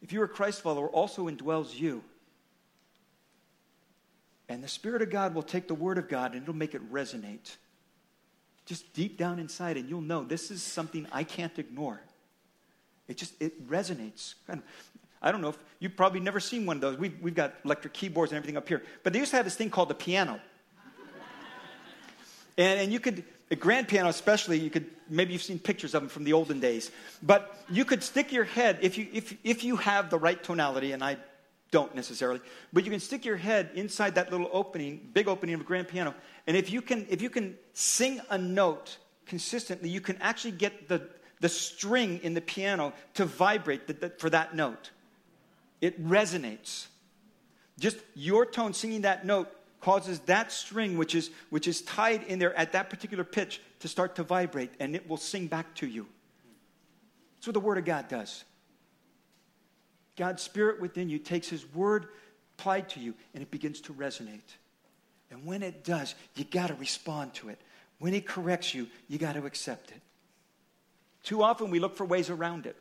if 0.00 0.10
you're 0.10 0.24
a 0.24 0.28
Christ 0.28 0.62
follower, 0.62 0.88
also 0.88 1.28
indwells 1.28 1.78
you. 1.78 2.02
And 4.54 4.64
the 4.64 4.68
Spirit 4.68 5.02
of 5.02 5.10
God 5.10 5.34
will 5.34 5.42
take 5.42 5.68
the 5.68 5.74
Word 5.74 5.98
of 5.98 6.08
God 6.08 6.32
and 6.32 6.42
it'll 6.42 6.54
make 6.54 6.74
it 6.74 6.92
resonate 6.92 7.56
just 8.66 8.92
deep 8.94 9.18
down 9.18 9.38
inside, 9.38 9.76
and 9.76 9.88
you'll 9.88 10.00
know 10.00 10.24
this 10.24 10.50
is 10.50 10.62
something 10.62 11.06
I 11.12 11.24
can't 11.24 11.58
ignore. 11.58 12.00
It 13.08 13.16
just 13.16 13.34
it 13.40 13.68
resonates. 13.68 14.34
I 15.22 15.32
don't 15.32 15.40
know 15.40 15.50
if 15.50 15.58
you've 15.80 15.96
probably 15.96 16.20
never 16.20 16.40
seen 16.40 16.66
one 16.66 16.76
of 16.76 16.80
those. 16.80 16.98
We've, 16.98 17.18
we've 17.20 17.34
got 17.34 17.54
electric 17.64 17.94
keyboards 17.94 18.32
and 18.32 18.36
everything 18.36 18.56
up 18.56 18.68
here, 18.68 18.82
but 19.02 19.12
they 19.12 19.18
used 19.18 19.30
to 19.30 19.36
have 19.36 19.44
this 19.44 19.56
thing 19.56 19.70
called 19.70 19.88
the 19.88 19.94
piano. 19.94 20.40
and, 22.56 22.80
and 22.80 22.92
you 22.92 23.00
could 23.00 23.24
a 23.50 23.56
grand 23.56 23.88
piano, 23.88 24.08
especially, 24.08 24.58
you 24.58 24.70
could 24.70 24.86
maybe 25.08 25.34
you've 25.34 25.42
seen 25.42 25.58
pictures 25.58 25.94
of 25.94 26.02
them 26.02 26.08
from 26.08 26.24
the 26.24 26.32
olden 26.32 26.60
days. 26.60 26.90
But 27.22 27.56
you 27.70 27.84
could 27.84 28.02
stick 28.02 28.32
your 28.32 28.44
head 28.44 28.78
if 28.80 28.96
you 28.96 29.08
if 29.12 29.36
if 29.44 29.64
you 29.64 29.76
have 29.76 30.08
the 30.08 30.18
right 30.18 30.42
tonality, 30.42 30.92
and 30.92 31.04
I 31.04 31.18
don't 31.74 31.92
necessarily, 31.94 32.40
but 32.72 32.84
you 32.84 32.90
can 32.92 33.00
stick 33.00 33.24
your 33.24 33.36
head 33.36 33.70
inside 33.74 34.14
that 34.14 34.30
little 34.30 34.48
opening, 34.52 34.92
big 35.12 35.26
opening 35.26 35.56
of 35.56 35.60
a 35.60 35.64
grand 35.64 35.88
piano, 35.88 36.14
and 36.46 36.56
if 36.56 36.70
you 36.70 36.80
can 36.80 37.04
if 37.10 37.20
you 37.20 37.28
can 37.28 37.56
sing 37.72 38.20
a 38.30 38.38
note 38.38 38.98
consistently, 39.26 39.88
you 39.88 40.00
can 40.00 40.16
actually 40.20 40.52
get 40.52 40.88
the, 40.88 41.02
the 41.40 41.48
string 41.48 42.20
in 42.22 42.34
the 42.34 42.40
piano 42.40 42.92
to 43.14 43.24
vibrate 43.24 43.88
the, 43.88 43.92
the, 43.94 44.10
for 44.18 44.30
that 44.30 44.54
note. 44.54 44.90
It 45.80 45.94
resonates. 46.06 46.86
Just 47.78 47.98
your 48.14 48.46
tone 48.46 48.72
singing 48.72 49.02
that 49.02 49.26
note 49.26 49.48
causes 49.80 50.20
that 50.20 50.52
string, 50.52 50.96
which 50.96 51.14
is, 51.14 51.30
which 51.50 51.66
is 51.66 51.82
tied 51.82 52.22
in 52.24 52.38
there 52.38 52.54
at 52.56 52.72
that 52.72 52.88
particular 52.88 53.24
pitch, 53.24 53.60
to 53.80 53.88
start 53.88 54.14
to 54.16 54.22
vibrate, 54.22 54.70
and 54.78 54.94
it 54.94 55.08
will 55.08 55.16
sing 55.16 55.48
back 55.48 55.74
to 55.74 55.86
you. 55.86 56.06
That's 57.36 57.48
what 57.48 57.54
the 57.54 57.60
Word 57.60 57.78
of 57.78 57.84
God 57.84 58.08
does. 58.08 58.44
God's 60.16 60.42
Spirit 60.42 60.80
within 60.80 61.08
you 61.08 61.18
takes 61.18 61.48
His 61.48 61.66
Word 61.74 62.08
applied 62.58 62.88
to 62.90 63.00
you, 63.00 63.14
and 63.32 63.42
it 63.42 63.50
begins 63.50 63.80
to 63.82 63.92
resonate. 63.92 64.40
And 65.30 65.44
when 65.44 65.62
it 65.62 65.84
does, 65.84 66.14
you 66.36 66.44
got 66.44 66.68
to 66.68 66.74
respond 66.74 67.34
to 67.34 67.48
it. 67.48 67.60
When 67.98 68.12
He 68.12 68.20
corrects 68.20 68.74
you, 68.74 68.88
you 69.08 69.18
got 69.18 69.34
to 69.34 69.46
accept 69.46 69.90
it. 69.90 70.00
Too 71.22 71.42
often 71.42 71.70
we 71.70 71.80
look 71.80 71.96
for 71.96 72.04
ways 72.04 72.30
around 72.30 72.66
it 72.66 72.76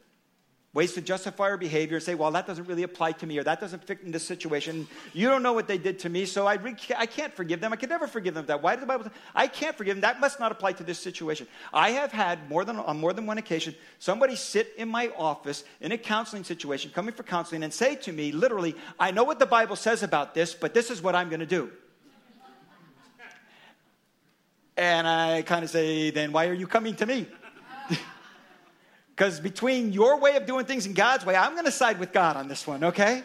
ways 0.74 0.94
to 0.94 1.02
justify 1.02 1.44
our 1.44 1.58
behavior 1.58 2.00
say, 2.00 2.16
well, 2.16 2.32
that 2.32 2.48
doesn't 2.48 2.66
really 2.66 2.82
apply 2.82 3.12
to 3.12 3.28
me 3.28 3.38
or 3.38 3.44
that 3.44 3.60
doesn't 3.60 3.84
fit 3.84 4.00
in 4.02 4.12
this 4.12 4.26
situation. 4.26 4.88
You 5.14 5.30
don't 5.30 5.44
know 5.44 5.54
what 5.54 5.68
they 5.68 5.78
did 5.78 6.00
to 6.00 6.10
me, 6.10 6.26
so 6.26 6.48
I, 6.48 6.56
re- 6.56 6.76
I 6.98 7.06
can't 7.06 7.32
forgive 7.32 7.62
them. 7.62 7.72
I 7.72 7.76
can 7.76 7.90
never 7.90 8.08
forgive 8.08 8.34
them 8.34 8.48
that. 8.48 8.64
Why 8.64 8.74
does 8.74 8.82
the 8.82 8.88
Bible 8.88 9.06
say, 9.06 9.12
I 9.36 9.48
can't 9.48 9.78
forgive 9.78 9.96
them? 9.96 10.02
That 10.02 10.20
must 10.20 10.40
not 10.40 10.52
apply 10.52 10.74
to 10.74 10.84
this 10.84 10.98
situation. 10.98 11.48
I 11.72 11.92
have 11.92 12.12
had 12.12 12.50
more 12.50 12.66
than, 12.66 12.78
on 12.78 13.00
more 13.00 13.14
than 13.14 13.28
one 13.28 13.38
occasion 13.38 13.76
somebody 14.00 14.36
sit 14.36 14.74
in 14.78 14.90
my 14.90 15.12
office 15.16 15.64
in 15.80 15.92
a 15.92 15.98
counseling 15.98 16.44
situation, 16.44 16.92
coming 16.92 17.14
for 17.14 17.24
counseling, 17.24 17.64
and 17.64 17.72
say 17.72 17.96
to 17.98 18.12
me, 18.12 18.32
literally, 18.32 18.76
I 19.00 19.12
know 19.12 19.24
what 19.24 19.38
the 19.38 19.46
Bible 19.46 19.76
says 19.76 20.02
about 20.02 20.34
this, 20.34 20.56
but 20.56 20.74
this 20.74 20.90
is 20.90 21.04
what 21.04 21.16
I'm 21.16 21.30
going 21.30 21.40
to 21.40 21.46
do. 21.46 21.72
And 24.76 25.08
I 25.08 25.44
kind 25.44 25.64
of 25.64 25.70
say, 25.70 26.10
then 26.10 26.32
why 26.32 26.48
are 26.48 26.54
you 26.54 26.66
coming 26.66 26.96
to 26.96 27.06
me? 27.06 27.28
Because 29.16 29.40
between 29.40 29.94
your 29.94 30.20
way 30.20 30.36
of 30.36 30.46
doing 30.48 30.66
things 30.66 30.86
and 30.88 30.96
God's 30.96 31.26
way, 31.26 31.36
I'm 31.36 31.54
going 31.54 31.66
to 31.66 31.72
side 31.72 32.00
with 32.00 32.12
God 32.12 32.36
on 32.36 32.48
this 32.48 32.66
one, 32.66 32.84
okay? 32.84 33.24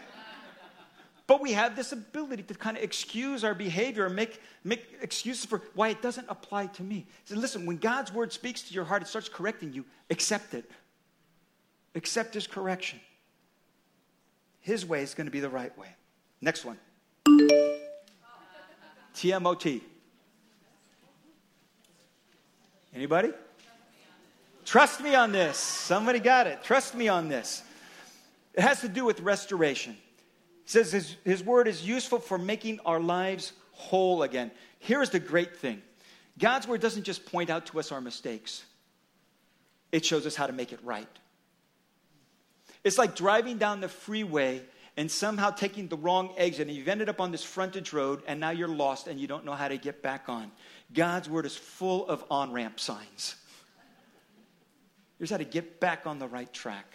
But 1.26 1.40
we 1.40 1.52
have 1.52 1.76
this 1.76 1.92
ability 1.92 2.42
to 2.44 2.54
kind 2.54 2.76
of 2.76 2.82
excuse 2.82 3.44
our 3.44 3.54
behavior 3.54 4.06
and 4.06 4.16
make, 4.16 4.40
make 4.64 4.98
excuses 5.02 5.44
for 5.44 5.62
why 5.74 5.88
it 5.90 6.02
doesn't 6.02 6.26
apply 6.28 6.66
to 6.66 6.82
me. 6.82 7.06
So 7.24 7.36
listen, 7.36 7.66
when 7.66 7.78
God's 7.78 8.12
word 8.12 8.32
speaks 8.32 8.62
to 8.62 8.74
your 8.74 8.84
heart, 8.84 9.02
it 9.02 9.08
starts 9.08 9.28
correcting 9.28 9.72
you, 9.72 9.84
accept 10.10 10.54
it. 10.54 10.70
Accept 11.94 12.34
his 12.34 12.46
correction. 12.46 13.00
His 14.60 14.84
way 14.84 15.02
is 15.02 15.14
going 15.14 15.26
to 15.26 15.30
be 15.30 15.40
the 15.40 15.48
right 15.48 15.76
way. 15.78 15.88
Next 16.40 16.64
one. 16.64 16.78
TMOT. 19.14 19.80
Anybody? 22.94 23.32
Trust 24.68 25.00
me 25.00 25.14
on 25.14 25.32
this. 25.32 25.56
Somebody 25.56 26.18
got 26.18 26.46
it. 26.46 26.62
Trust 26.62 26.94
me 26.94 27.08
on 27.08 27.28
this. 27.30 27.62
It 28.52 28.60
has 28.60 28.82
to 28.82 28.88
do 28.88 29.02
with 29.02 29.20
restoration. 29.20 29.92
It 29.92 30.70
says 30.70 30.92
his, 30.92 31.16
his 31.24 31.42
word 31.42 31.66
is 31.68 31.88
useful 31.88 32.18
for 32.18 32.36
making 32.36 32.78
our 32.84 33.00
lives 33.00 33.54
whole 33.72 34.24
again. 34.24 34.50
Here's 34.78 35.08
the 35.08 35.20
great 35.20 35.56
thing 35.56 35.80
God's 36.38 36.68
word 36.68 36.82
doesn't 36.82 37.04
just 37.04 37.24
point 37.24 37.48
out 37.48 37.64
to 37.66 37.80
us 37.80 37.92
our 37.92 38.02
mistakes, 38.02 38.62
it 39.90 40.04
shows 40.04 40.26
us 40.26 40.36
how 40.36 40.46
to 40.46 40.52
make 40.52 40.70
it 40.70 40.80
right. 40.84 41.08
It's 42.84 42.98
like 42.98 43.16
driving 43.16 43.56
down 43.56 43.80
the 43.80 43.88
freeway 43.88 44.60
and 44.98 45.10
somehow 45.10 45.48
taking 45.48 45.88
the 45.88 45.96
wrong 45.96 46.34
exit, 46.36 46.68
and 46.68 46.76
you've 46.76 46.88
ended 46.88 47.08
up 47.08 47.22
on 47.22 47.32
this 47.32 47.42
frontage 47.42 47.94
road, 47.94 48.22
and 48.26 48.38
now 48.38 48.50
you're 48.50 48.68
lost 48.68 49.06
and 49.06 49.18
you 49.18 49.26
don't 49.26 49.46
know 49.46 49.54
how 49.54 49.68
to 49.68 49.78
get 49.78 50.02
back 50.02 50.28
on. 50.28 50.50
God's 50.92 51.26
word 51.26 51.46
is 51.46 51.56
full 51.56 52.06
of 52.06 52.22
on 52.30 52.52
ramp 52.52 52.78
signs. 52.78 53.36
Here's 55.18 55.30
how 55.30 55.36
to 55.36 55.44
get 55.44 55.80
back 55.80 56.06
on 56.06 56.18
the 56.18 56.28
right 56.28 56.52
track. 56.52 56.86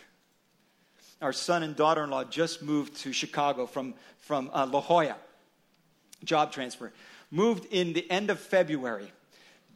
Our 1.22 1.34
son 1.34 1.64
and 1.64 1.76
daughter 1.76 2.04
in 2.04 2.10
law 2.10 2.24
just 2.24 2.62
moved 2.62 2.96
to 3.02 3.14
Chicago 3.14 3.66
from, 3.66 3.94
from 4.18 4.50
uh, 4.54 4.66
La 4.66 4.82
Jolla, 4.82 5.18
job 6.24 6.52
transfer. 6.52 6.92
Moved 7.32 7.66
in 7.72 7.94
the 7.94 8.10
end 8.10 8.30
of 8.30 8.40
February. 8.40 9.12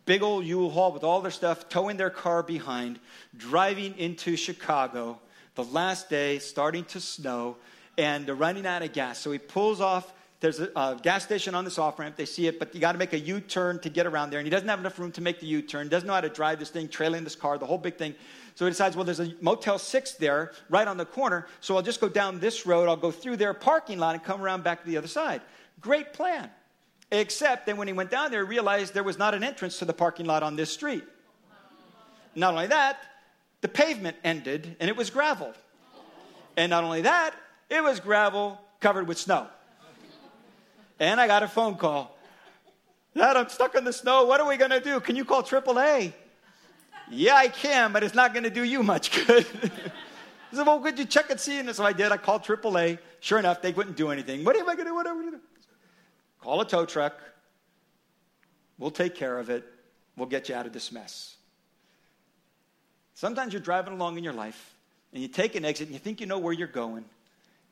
Big 0.06 0.24
old 0.24 0.46
U 0.46 0.70
Haul 0.70 0.94
with 0.94 1.04
all 1.04 1.22
their 1.22 1.32
stuff, 1.32 1.68
towing 1.68 1.98
their 1.98 2.10
car 2.10 2.42
behind, 2.42 3.00
driving 3.36 3.98
into 3.98 4.38
Chicago. 4.38 5.20
The 5.56 5.64
last 5.66 6.10
day, 6.10 6.40
starting 6.40 6.86
to 6.86 7.02
snow, 7.02 7.58
and 7.98 8.26
they're 8.26 8.36
running 8.36 8.66
out 8.66 8.84
of 8.84 8.94
gas. 8.94 9.20
So 9.20 9.32
he 9.32 9.40
pulls 9.40 9.82
off 9.82 10.14
there's 10.40 10.60
a, 10.60 10.70
a, 10.76 11.00
gas 11.02 11.24
station 11.24 11.56
on 11.56 11.66
this 11.66 11.80
off 11.80 11.98
ramp. 11.98 12.16
They 12.16 12.26
see 12.26 12.48
it, 12.48 12.60
but 12.60 12.74
you 12.76 12.82
got 12.82 12.92
to 12.92 12.98
make 12.98 13.14
a 13.14 13.20
U 13.20 13.40
turn 13.40 13.80
to 13.80 13.90
get 13.90 14.06
around 14.06 14.30
there. 14.30 14.40
And 14.40 14.46
he 14.46 14.52
doesn't 14.52 14.68
have 14.68 14.80
enough 14.80 15.00
room 15.00 15.12
to 15.14 15.22
make 15.22 15.40
the 15.40 15.48
U 15.48 15.62
turn. 15.62 15.90
Doesn't 15.90 16.06
know 16.06 16.14
how 16.14 16.22
to 16.22 16.30
drive 16.30 16.60
this 16.60 16.70
thing, 16.70 16.88
trailing 16.88 17.24
this 17.24 17.36
car, 17.36 17.58
the 17.58 17.66
whole 17.66 17.80
big 17.80 17.98
thing. 17.98 18.14
So 18.54 18.66
he 18.66 18.72
decides, 18.72 18.96
well, 18.96 19.06
there's 19.06 19.20
a 19.20 19.34
Motel 19.42 19.80
6 19.80 20.14
there, 20.14 20.52
right 20.70 20.88
on 20.88 20.98
the 20.98 21.06
corner. 21.06 21.48
So 21.60 21.76
I'll 21.76 21.82
just 21.82 22.00
go 22.00 22.10
down 22.10 22.40
this 22.40 22.66
road. 22.66 22.88
I'll 22.88 22.96
go 22.96 23.12
through 23.12 23.38
their 23.38 23.54
parking 23.54 23.98
lot 23.98 24.14
and 24.14 24.24
come 24.24 24.42
around 24.42 24.64
back 24.64 24.82
to 24.82 24.88
the 24.88 24.98
other 24.98 25.08
side. 25.08 25.42
Great 25.80 26.14
plan. 26.14 26.50
Except 27.12 27.66
that 27.66 27.78
when 27.78 27.88
he 27.88 27.94
went 27.94 28.12
down 28.12 28.32
there, 28.32 28.44
he 28.44 28.50
realized 28.50 28.94
there 28.94 29.04
was 29.04 29.18
not 29.18 29.34
an 29.34 29.44
entrance 29.44 29.80
to 29.80 29.86
the 29.86 29.94
parking 29.94 30.26
lot 30.26 30.44
on 30.44 30.56
this 30.56 30.72
street. 30.72 31.04
Not 32.36 32.54
only 32.54 32.68
that, 32.68 33.00
the 33.62 33.68
pavement 33.68 34.18
ended 34.24 34.76
and 34.80 34.90
it 34.90 34.96
was 34.96 35.10
gravel. 35.10 35.54
And 36.56 36.70
not 36.70 36.84
only 36.84 37.02
that, 37.02 37.34
it 37.70 37.84
was 37.84 38.00
gravel 38.00 38.60
covered 38.80 39.08
with 39.08 39.18
snow. 39.18 39.48
And 41.00 41.20
I 41.20 41.28
got 41.28 41.44
a 41.44 41.48
phone 41.48 41.76
call. 41.76 42.18
Dad, 43.16 43.36
I'm 43.36 43.50
stuck 43.50 43.76
in 43.76 43.84
the 43.84 43.94
snow. 43.94 44.26
What 44.26 44.40
are 44.42 44.48
we 44.48 44.58
going 44.58 44.72
to 44.72 44.80
do? 44.80 45.00
Can 45.00 45.16
you 45.16 45.26
call 45.26 45.44
AAA? 45.44 46.14
yeah, 47.10 47.36
I 47.36 47.48
can, 47.48 47.94
but 47.94 48.04
it's 48.04 48.16
not 48.16 48.34
going 48.34 48.44
to 48.44 48.50
do 48.50 48.64
you 48.64 48.84
much 48.84 49.12
good. 49.26 49.46
I 50.52 50.56
said, 50.56 50.66
well, 50.66 50.80
could 50.80 50.98
you 50.98 51.06
check 51.06 51.30
and 51.30 51.40
see? 51.40 51.60
And 51.60 51.74
so 51.76 51.84
I 51.84 51.94
did. 51.94 52.12
I 52.12 52.18
called 52.18 52.44
AAA. 52.44 53.00
Sure 53.20 53.40
enough, 53.40 53.62
they 53.62 53.72
wouldn't 53.72 53.98
do 53.98 54.10
anything. 54.12 54.44
What 54.44 54.56
am 54.56 54.70
I 54.70 54.76
going 54.76 54.86
to 54.86 54.92
do? 54.92 54.96
What 54.96 55.08
am 55.08 55.18
I 55.18 55.22
going 55.22 55.32
to 55.34 55.38
do? 55.38 55.44
Call 56.42 56.62
a 56.62 56.66
tow 56.66 56.86
truck. 56.86 57.20
We'll 58.78 58.92
take 58.92 59.16
care 59.16 59.40
of 59.40 59.50
it. 59.50 59.66
We'll 60.16 60.28
get 60.28 60.50
you 60.50 60.56
out 60.56 60.66
of 60.66 60.74
this 60.74 60.92
mess. 60.92 61.36
Sometimes 63.16 63.54
you're 63.54 63.62
driving 63.62 63.94
along 63.94 64.18
in 64.18 64.24
your 64.24 64.34
life 64.34 64.76
and 65.12 65.22
you 65.22 65.28
take 65.28 65.56
an 65.56 65.66
exit 65.66 65.88
and 65.88 65.94
you 65.94 66.00
think 66.00 66.22
you 66.22 66.28
know 66.28 66.38
where 66.38 66.54
you're 66.54 66.68
going 66.68 67.04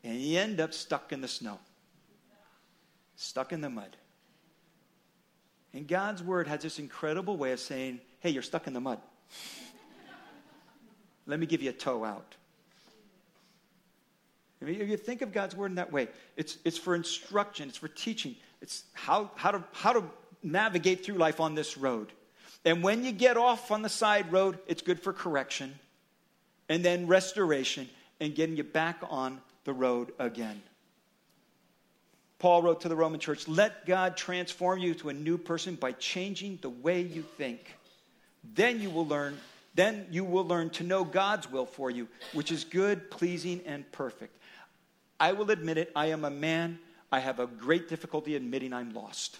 and 0.04 0.20
you 0.20 0.40
end 0.40 0.60
up 0.60 0.74
stuck 0.74 1.12
in 1.12 1.22
the 1.22 1.28
snow 1.28 1.60
stuck 3.16 3.52
in 3.54 3.62
the 3.62 3.70
mud. 3.70 3.96
And 5.74 5.88
God's 5.88 6.24
word 6.24 6.48
has 6.48 6.62
this 6.62 6.80
incredible 6.80 7.38
way 7.38 7.52
of 7.52 7.60
saying, 7.60 8.00
hey, 8.20 8.30
you're 8.30 8.42
stuck 8.42 8.68
in 8.68 8.74
the 8.74 8.80
mud. 8.80 9.00
Let 11.26 11.40
me 11.40 11.46
give 11.46 11.62
you 11.62 11.70
a 11.70 11.74
tow 11.74 12.06
out. 12.06 12.36
I 14.62 14.66
mean, 14.66 14.80
if 14.80 14.88
you 14.88 14.98
think 14.98 15.22
of 15.22 15.34
God's 15.34 15.56
word 15.56 15.72
in 15.72 15.76
that 15.76 15.92
way, 15.92 16.08
it's, 16.38 16.58
it's 16.64 16.78
for 16.78 16.96
instruction, 16.96 17.70
it's 17.70 17.78
for 17.78 17.88
teaching, 17.88 18.36
it's 18.62 18.84
how, 18.94 19.30
how, 19.36 19.52
to, 19.52 19.64
how 19.74 19.94
to 19.94 20.04
navigate 20.42 21.06
through 21.06 21.16
life 21.16 21.40
on 21.40 21.56
this 21.56 21.78
road. 21.78 22.12
And 22.64 22.82
when 22.82 23.04
you 23.04 23.12
get 23.12 23.38
off 23.38 23.70
on 23.70 23.82
the 23.82 23.90
side 23.90 24.32
road, 24.32 24.58
it's 24.66 24.82
good 24.82 25.00
for 25.00 25.14
correction 25.14 25.78
and 26.70 26.84
then 26.84 27.06
restoration 27.06 27.90
and 28.20 28.34
getting 28.34 28.58
you 28.58 28.64
back 28.64 29.02
on 29.10 29.42
the 29.66 29.74
road 29.74 30.14
again. 30.20 30.62
Paul 32.40 32.62
wrote 32.64 32.82
to 32.82 32.90
the 32.90 32.96
Roman 32.96 33.20
church, 33.20 33.48
let 33.48 33.86
God 33.86 34.18
transform 34.18 34.80
you 34.80 34.94
to 34.96 35.10
a 35.10 35.14
new 35.14 35.38
person 35.38 35.76
by 35.76 35.94
changing 35.94 36.60
the 36.62 36.70
way 36.70 37.02
you 37.02 37.24
think. 37.38 37.76
Then 38.54 38.82
you 38.82 38.90
will 38.90 39.08
learn, 39.08 39.38
then 39.74 40.06
you 40.12 40.24
will 40.24 40.46
learn 40.46 40.70
to 40.72 40.84
know 40.84 41.04
God's 41.04 41.50
will 41.52 41.66
for 41.66 41.90
you, 41.90 42.08
which 42.34 42.52
is 42.52 42.64
good, 42.64 43.10
pleasing, 43.10 43.62
and 43.66 43.90
perfect. 43.92 44.38
I 45.20 45.32
will 45.32 45.50
admit 45.50 45.78
it, 45.78 45.92
I 45.96 46.08
am 46.08 46.26
a 46.26 46.30
man. 46.30 46.80
I 47.12 47.20
have 47.20 47.40
a 47.40 47.48
great 47.48 47.88
difficulty 47.88 48.36
admitting 48.36 48.74
I'm 48.74 48.94
lost. 48.94 49.38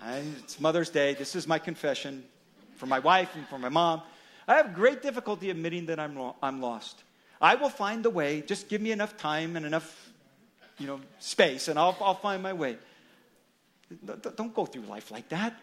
I, 0.00 0.22
it's 0.38 0.60
Mother's 0.60 0.90
Day. 0.90 1.14
This 1.14 1.34
is 1.34 1.46
my 1.46 1.58
confession 1.58 2.24
for 2.76 2.86
my 2.86 2.98
wife 2.98 3.34
and 3.34 3.46
for 3.48 3.58
my 3.58 3.68
mom. 3.68 4.02
I 4.48 4.56
have 4.56 4.74
great 4.74 5.02
difficulty 5.02 5.50
admitting 5.50 5.86
that 5.86 6.00
I'm, 6.00 6.18
I'm 6.42 6.60
lost. 6.60 7.02
I 7.40 7.54
will 7.54 7.68
find 7.68 8.04
the 8.04 8.10
way. 8.10 8.42
Just 8.42 8.68
give 8.68 8.80
me 8.80 8.92
enough 8.92 9.16
time 9.16 9.56
and 9.56 9.64
enough 9.64 10.01
you 10.82 10.88
know, 10.88 11.00
space 11.20 11.68
and 11.68 11.78
I'll, 11.78 11.96
I'll 12.00 12.16
find 12.16 12.42
my 12.42 12.52
way. 12.52 12.76
Don't 14.36 14.52
go 14.52 14.66
through 14.66 14.82
life 14.82 15.12
like 15.12 15.28
that. 15.28 15.54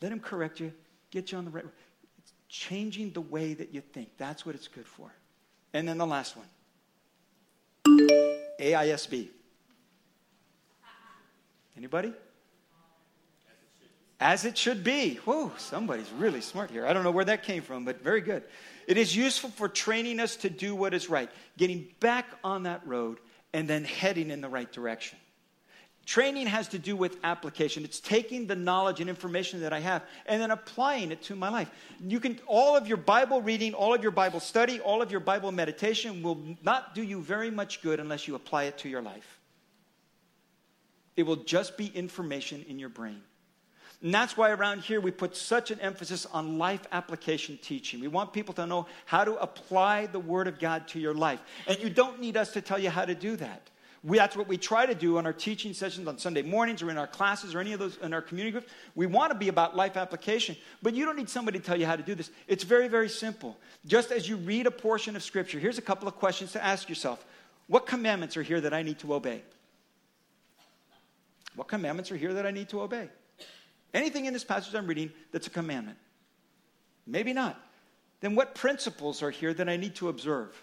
Let 0.00 0.10
him 0.10 0.18
correct 0.18 0.58
you, 0.58 0.72
get 1.12 1.30
you 1.30 1.38
on 1.38 1.44
the 1.44 1.50
right 1.52 1.64
It's 2.18 2.32
changing 2.48 3.12
the 3.12 3.20
way 3.20 3.54
that 3.54 3.72
you 3.72 3.80
think. 3.80 4.08
That's 4.18 4.44
what 4.44 4.56
it's 4.56 4.66
good 4.66 4.86
for. 4.86 5.12
And 5.72 5.88
then 5.88 5.96
the 5.96 6.06
last 6.06 6.36
one 6.36 6.46
AISB. 8.58 9.28
Anybody? 11.76 12.12
As 14.18 14.44
it 14.44 14.58
should 14.58 14.82
be. 14.82 15.16
Whoa, 15.24 15.52
somebody's 15.56 16.10
really 16.18 16.40
smart 16.40 16.70
here. 16.70 16.84
I 16.84 16.92
don't 16.92 17.04
know 17.04 17.10
where 17.12 17.24
that 17.24 17.44
came 17.44 17.62
from, 17.62 17.84
but 17.84 18.02
very 18.02 18.20
good. 18.20 18.42
It 18.88 18.96
is 18.96 19.14
useful 19.14 19.50
for 19.50 19.68
training 19.68 20.18
us 20.18 20.34
to 20.36 20.50
do 20.50 20.74
what 20.74 20.94
is 20.94 21.08
right, 21.08 21.30
getting 21.56 21.86
back 22.00 22.26
on 22.42 22.64
that 22.64 22.84
road 22.86 23.18
and 23.52 23.68
then 23.68 23.84
heading 23.84 24.30
in 24.30 24.40
the 24.40 24.48
right 24.48 24.70
direction. 24.70 25.18
Training 26.04 26.48
has 26.48 26.68
to 26.68 26.78
do 26.80 26.96
with 26.96 27.16
application. 27.22 27.84
It's 27.84 28.00
taking 28.00 28.48
the 28.48 28.56
knowledge 28.56 29.00
and 29.00 29.08
information 29.08 29.60
that 29.60 29.72
I 29.72 29.78
have 29.78 30.02
and 30.26 30.42
then 30.42 30.50
applying 30.50 31.12
it 31.12 31.22
to 31.24 31.36
my 31.36 31.48
life. 31.48 31.70
You 32.04 32.18
can 32.18 32.40
all 32.46 32.76
of 32.76 32.88
your 32.88 32.96
Bible 32.96 33.40
reading, 33.40 33.72
all 33.72 33.94
of 33.94 34.02
your 34.02 34.10
Bible 34.10 34.40
study, 34.40 34.80
all 34.80 35.00
of 35.00 35.12
your 35.12 35.20
Bible 35.20 35.52
meditation 35.52 36.22
will 36.22 36.56
not 36.64 36.96
do 36.96 37.02
you 37.02 37.20
very 37.20 37.52
much 37.52 37.82
good 37.82 38.00
unless 38.00 38.26
you 38.26 38.34
apply 38.34 38.64
it 38.64 38.78
to 38.78 38.88
your 38.88 39.02
life. 39.02 39.38
It 41.16 41.22
will 41.22 41.36
just 41.36 41.76
be 41.76 41.86
information 41.86 42.64
in 42.68 42.80
your 42.80 42.88
brain. 42.88 43.22
And 44.02 44.12
that's 44.12 44.36
why 44.36 44.50
around 44.50 44.80
here 44.80 45.00
we 45.00 45.12
put 45.12 45.36
such 45.36 45.70
an 45.70 45.78
emphasis 45.78 46.26
on 46.26 46.58
life 46.58 46.80
application 46.90 47.58
teaching. 47.62 48.00
We 48.00 48.08
want 48.08 48.32
people 48.32 48.52
to 48.54 48.66
know 48.66 48.86
how 49.06 49.24
to 49.24 49.36
apply 49.36 50.06
the 50.06 50.18
Word 50.18 50.48
of 50.48 50.58
God 50.58 50.88
to 50.88 50.98
your 50.98 51.14
life. 51.14 51.40
And 51.68 51.78
you 51.78 51.88
don't 51.88 52.20
need 52.20 52.36
us 52.36 52.52
to 52.54 52.60
tell 52.60 52.80
you 52.80 52.90
how 52.90 53.04
to 53.04 53.14
do 53.14 53.36
that. 53.36 53.62
We, 54.04 54.18
that's 54.18 54.36
what 54.36 54.48
we 54.48 54.56
try 54.56 54.84
to 54.86 54.96
do 54.96 55.18
on 55.18 55.26
our 55.26 55.32
teaching 55.32 55.72
sessions 55.72 56.08
on 56.08 56.18
Sunday 56.18 56.42
mornings 56.42 56.82
or 56.82 56.90
in 56.90 56.98
our 56.98 57.06
classes 57.06 57.54
or 57.54 57.60
any 57.60 57.72
of 57.72 57.78
those 57.78 57.96
in 57.98 58.12
our 58.12 58.20
community 58.20 58.50
groups. 58.50 58.72
We 58.96 59.06
want 59.06 59.30
to 59.30 59.38
be 59.38 59.46
about 59.46 59.76
life 59.76 59.96
application, 59.96 60.56
but 60.82 60.94
you 60.94 61.04
don't 61.04 61.16
need 61.16 61.30
somebody 61.30 61.60
to 61.60 61.64
tell 61.64 61.78
you 61.78 61.86
how 61.86 61.94
to 61.94 62.02
do 62.02 62.16
this. 62.16 62.32
It's 62.48 62.64
very, 62.64 62.88
very 62.88 63.08
simple. 63.08 63.56
Just 63.86 64.10
as 64.10 64.28
you 64.28 64.36
read 64.38 64.66
a 64.66 64.72
portion 64.72 65.14
of 65.14 65.22
Scripture, 65.22 65.60
here's 65.60 65.78
a 65.78 65.82
couple 65.82 66.08
of 66.08 66.16
questions 66.16 66.50
to 66.52 66.64
ask 66.64 66.88
yourself 66.88 67.24
What 67.68 67.86
commandments 67.86 68.36
are 68.36 68.42
here 68.42 68.60
that 68.60 68.74
I 68.74 68.82
need 68.82 68.98
to 68.98 69.14
obey? 69.14 69.42
What 71.54 71.68
commandments 71.68 72.10
are 72.10 72.16
here 72.16 72.34
that 72.34 72.46
I 72.46 72.50
need 72.50 72.70
to 72.70 72.80
obey? 72.80 73.08
Anything 73.94 74.24
in 74.24 74.32
this 74.32 74.44
passage 74.44 74.74
I'm 74.74 74.86
reading 74.86 75.10
that's 75.32 75.46
a 75.46 75.50
commandment? 75.50 75.98
Maybe 77.06 77.32
not. 77.32 77.60
Then 78.20 78.34
what 78.34 78.54
principles 78.54 79.22
are 79.22 79.30
here 79.30 79.52
that 79.54 79.68
I 79.68 79.76
need 79.76 79.94
to 79.96 80.08
observe? 80.08 80.62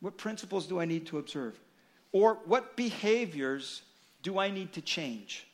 What 0.00 0.16
principles 0.16 0.66
do 0.66 0.80
I 0.80 0.84
need 0.84 1.06
to 1.06 1.18
observe? 1.18 1.58
Or 2.12 2.38
what 2.46 2.76
behaviors 2.76 3.82
do 4.22 4.38
I 4.38 4.50
need 4.50 4.72
to 4.72 4.80
change? 4.80 5.46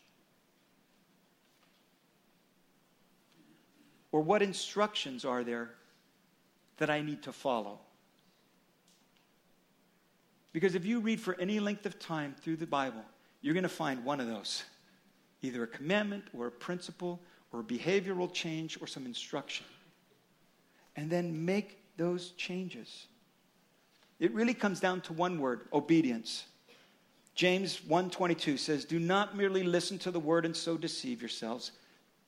Or 4.12 4.20
what 4.20 4.42
instructions 4.42 5.24
are 5.24 5.42
there 5.42 5.70
that 6.76 6.88
I 6.88 7.02
need 7.02 7.22
to 7.24 7.32
follow? 7.32 7.80
Because 10.52 10.76
if 10.76 10.84
you 10.84 11.00
read 11.00 11.20
for 11.20 11.34
any 11.40 11.58
length 11.58 11.84
of 11.84 11.98
time 11.98 12.36
through 12.40 12.56
the 12.56 12.66
Bible, 12.66 13.04
you're 13.42 13.54
going 13.54 13.64
to 13.64 13.68
find 13.68 14.04
one 14.04 14.20
of 14.20 14.28
those 14.28 14.62
either 15.44 15.62
a 15.62 15.66
commandment 15.66 16.24
or 16.36 16.46
a 16.46 16.50
principle 16.50 17.20
or 17.52 17.60
a 17.60 17.62
behavioral 17.62 18.32
change 18.32 18.80
or 18.80 18.86
some 18.86 19.06
instruction. 19.06 19.66
And 20.96 21.10
then 21.10 21.44
make 21.44 21.78
those 21.96 22.30
changes. 22.30 23.06
It 24.18 24.32
really 24.32 24.54
comes 24.54 24.80
down 24.80 25.02
to 25.02 25.12
one 25.12 25.38
word, 25.40 25.68
obedience. 25.72 26.44
James 27.34 27.80
1:22 27.80 28.58
says, 28.58 28.84
"Do 28.84 28.98
not 28.98 29.36
merely 29.36 29.64
listen 29.64 29.98
to 30.00 30.10
the 30.10 30.20
word 30.20 30.44
and 30.44 30.56
so 30.56 30.76
deceive 30.76 31.20
yourselves. 31.20 31.72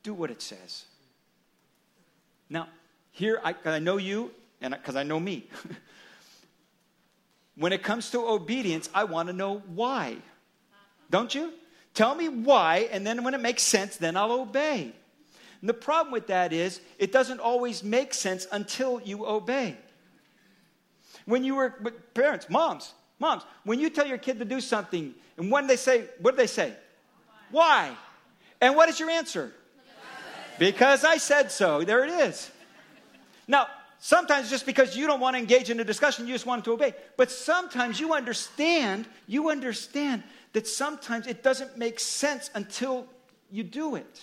Do 0.02 0.12
what 0.12 0.30
it 0.30 0.42
says." 0.42 0.84
Now, 2.48 2.68
here 3.12 3.40
I, 3.44 3.54
I 3.64 3.78
know 3.78 3.96
you 3.96 4.32
and 4.60 4.74
because 4.74 4.96
I 4.96 5.04
know 5.04 5.20
me. 5.20 5.48
when 7.54 7.72
it 7.72 7.82
comes 7.82 8.10
to 8.10 8.26
obedience, 8.26 8.90
I 8.92 9.04
want 9.04 9.28
to 9.28 9.32
know 9.32 9.58
why. 9.58 10.16
Don't 11.10 11.34
you? 11.34 11.52
Tell 11.96 12.14
me 12.14 12.28
why, 12.28 12.90
and 12.92 13.06
then 13.06 13.24
when 13.24 13.32
it 13.32 13.40
makes 13.40 13.62
sense, 13.62 13.96
then 13.96 14.18
I'll 14.18 14.32
obey. 14.32 14.92
And 15.62 15.68
the 15.68 15.74
problem 15.74 16.12
with 16.12 16.26
that 16.26 16.52
is, 16.52 16.78
it 16.98 17.10
doesn't 17.10 17.40
always 17.40 17.82
make 17.82 18.12
sense 18.12 18.46
until 18.52 19.00
you 19.00 19.26
obey. 19.26 19.78
When 21.24 21.42
you 21.42 21.54
were 21.54 21.70
parents, 22.12 22.50
moms, 22.50 22.92
moms, 23.18 23.44
when 23.64 23.80
you 23.80 23.88
tell 23.88 24.06
your 24.06 24.18
kid 24.18 24.38
to 24.40 24.44
do 24.44 24.60
something, 24.60 25.14
and 25.38 25.50
when 25.50 25.66
they 25.66 25.76
say, 25.76 26.04
what 26.20 26.32
do 26.32 26.36
they 26.36 26.46
say? 26.46 26.74
Why? 27.50 27.88
Why? 27.88 27.96
And 28.60 28.76
what 28.76 28.90
is 28.90 29.00
your 29.00 29.08
answer? 29.08 29.54
Because 30.58 31.02
I 31.02 31.16
said 31.16 31.50
so. 31.50 31.82
There 31.82 32.04
it 32.04 32.10
is. 32.10 32.50
Now, 33.48 33.68
sometimes 34.00 34.50
just 34.50 34.66
because 34.66 34.94
you 34.94 35.06
don't 35.06 35.20
want 35.20 35.34
to 35.34 35.38
engage 35.38 35.70
in 35.70 35.80
a 35.80 35.84
discussion, 35.84 36.26
you 36.26 36.34
just 36.34 36.44
want 36.44 36.62
to 36.66 36.72
obey. 36.72 36.94
But 37.16 37.30
sometimes 37.30 37.98
you 37.98 38.12
understand, 38.12 39.06
you 39.26 39.48
understand 39.48 40.22
that 40.56 40.66
sometimes 40.66 41.26
it 41.26 41.42
doesn't 41.42 41.76
make 41.76 42.00
sense 42.00 42.48
until 42.54 43.06
you 43.50 43.62
do 43.62 43.94
it. 43.94 44.20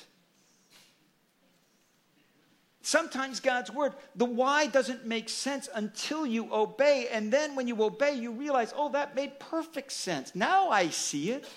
Sometimes 2.82 3.40
God's 3.40 3.70
word, 3.70 3.94
the 4.16 4.26
why 4.26 4.66
doesn't 4.66 5.06
make 5.06 5.30
sense 5.30 5.70
until 5.76 6.26
you 6.26 6.52
obey. 6.52 7.08
And 7.12 7.32
then 7.32 7.54
when 7.56 7.68
you 7.68 7.80
obey, 7.84 8.16
you 8.16 8.32
realize, 8.32 8.74
oh, 8.76 8.90
that 8.94 9.16
made 9.16 9.40
perfect 9.40 9.92
sense. 9.92 10.34
Now 10.34 10.72
I 10.72 10.90
see 10.90 11.30
it. 11.30 11.48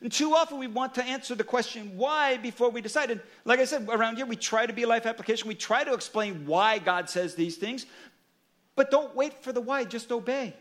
And 0.00 0.12
too 0.12 0.32
often 0.32 0.58
we 0.58 0.68
want 0.68 0.94
to 0.94 1.02
answer 1.02 1.34
the 1.34 1.42
question 1.42 1.96
why 1.96 2.36
before 2.36 2.70
we 2.70 2.80
decide. 2.80 3.10
And 3.10 3.20
like 3.44 3.58
I 3.58 3.64
said, 3.64 3.88
around 3.88 4.14
here 4.14 4.26
we 4.26 4.36
try 4.36 4.64
to 4.64 4.72
be 4.72 4.84
a 4.84 4.86
life 4.86 5.06
application. 5.06 5.48
We 5.48 5.56
try 5.56 5.82
to 5.82 5.92
explain 5.92 6.46
why 6.46 6.78
God 6.78 7.10
says 7.10 7.34
these 7.34 7.56
things. 7.56 7.84
But 8.76 8.92
don't 8.92 9.12
wait 9.16 9.42
for 9.42 9.52
the 9.52 9.60
why, 9.60 9.82
just 9.86 10.12
obey. 10.12 10.54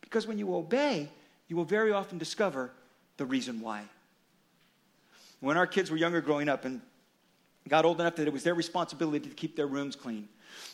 Because 0.00 0.26
when 0.26 0.36
you 0.36 0.52
obey, 0.52 1.10
you 1.48 1.56
will 1.56 1.64
very 1.64 1.92
often 1.92 2.18
discover 2.18 2.70
the 3.16 3.24
reason 3.24 3.60
why. 3.60 3.82
When 5.40 5.56
our 5.56 5.66
kids 5.66 5.90
were 5.90 5.96
younger 5.96 6.20
growing 6.20 6.48
up, 6.48 6.64
and 6.64 6.80
got 7.68 7.84
old 7.84 8.00
enough 8.00 8.16
that 8.16 8.26
it 8.26 8.32
was 8.32 8.42
their 8.42 8.54
responsibility 8.54 9.28
to 9.28 9.34
keep 9.34 9.56
their 9.56 9.66
rooms 9.66 9.96
clean. 9.96 10.28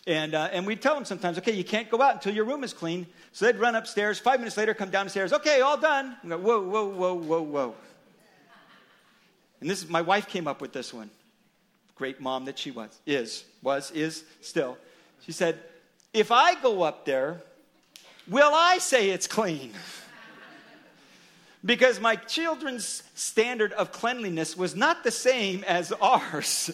And, 0.07 0.35
uh, 0.35 0.49
and 0.53 0.67
we'd 0.67 0.83
tell 0.83 0.95
them 0.95 1.05
sometimes, 1.05 1.39
okay, 1.39 1.53
you 1.53 1.65
can't 1.65 1.91
go 1.91 2.01
out 2.03 2.15
until 2.15 2.35
your 2.35 2.45
room 2.45 2.65
is 2.65 2.73
clean. 2.73 3.07
So 3.33 3.47
they'd 3.47 3.59
run 3.59 3.75
upstairs. 3.75 4.19
Five 4.19 4.41
minutes 4.41 4.57
later, 4.57 4.75
come 4.75 4.91
downstairs. 4.91 5.33
Okay, 5.33 5.61
all 5.61 5.79
done. 5.79 6.17
Go, 6.27 6.39
whoa, 6.39 6.63
whoa, 6.63 6.87
whoa, 6.87 7.15
whoa, 7.15 7.43
whoa. 7.43 7.75
And 9.61 9.71
this 9.71 9.83
is 9.83 9.89
my 9.89 10.03
wife 10.03 10.29
came 10.29 10.49
up 10.49 10.61
with 10.61 10.73
this 10.73 10.93
one. 10.93 11.09
Great 11.95 12.21
mom 12.21 12.47
that 12.47 12.59
she 12.59 12.71
was, 12.71 12.99
is, 13.07 13.45
was, 13.63 13.91
is 13.93 14.25
still. 14.41 14.77
She 15.25 15.33
said, 15.33 15.59
if 16.13 16.33
I 16.33 16.61
go 16.61 16.83
up 16.83 17.05
there, 17.05 17.41
will 18.29 18.53
I 18.53 18.79
say 18.79 19.11
it's 19.11 19.27
clean? 19.27 19.73
because 21.65 22.01
my 22.01 22.17
children's 22.17 23.03
standard 23.15 23.73
of 23.73 23.93
cleanliness 23.93 24.57
was 24.57 24.75
not 24.75 25.05
the 25.05 25.11
same 25.11 25.65
as 25.65 25.93
ours. 25.93 26.71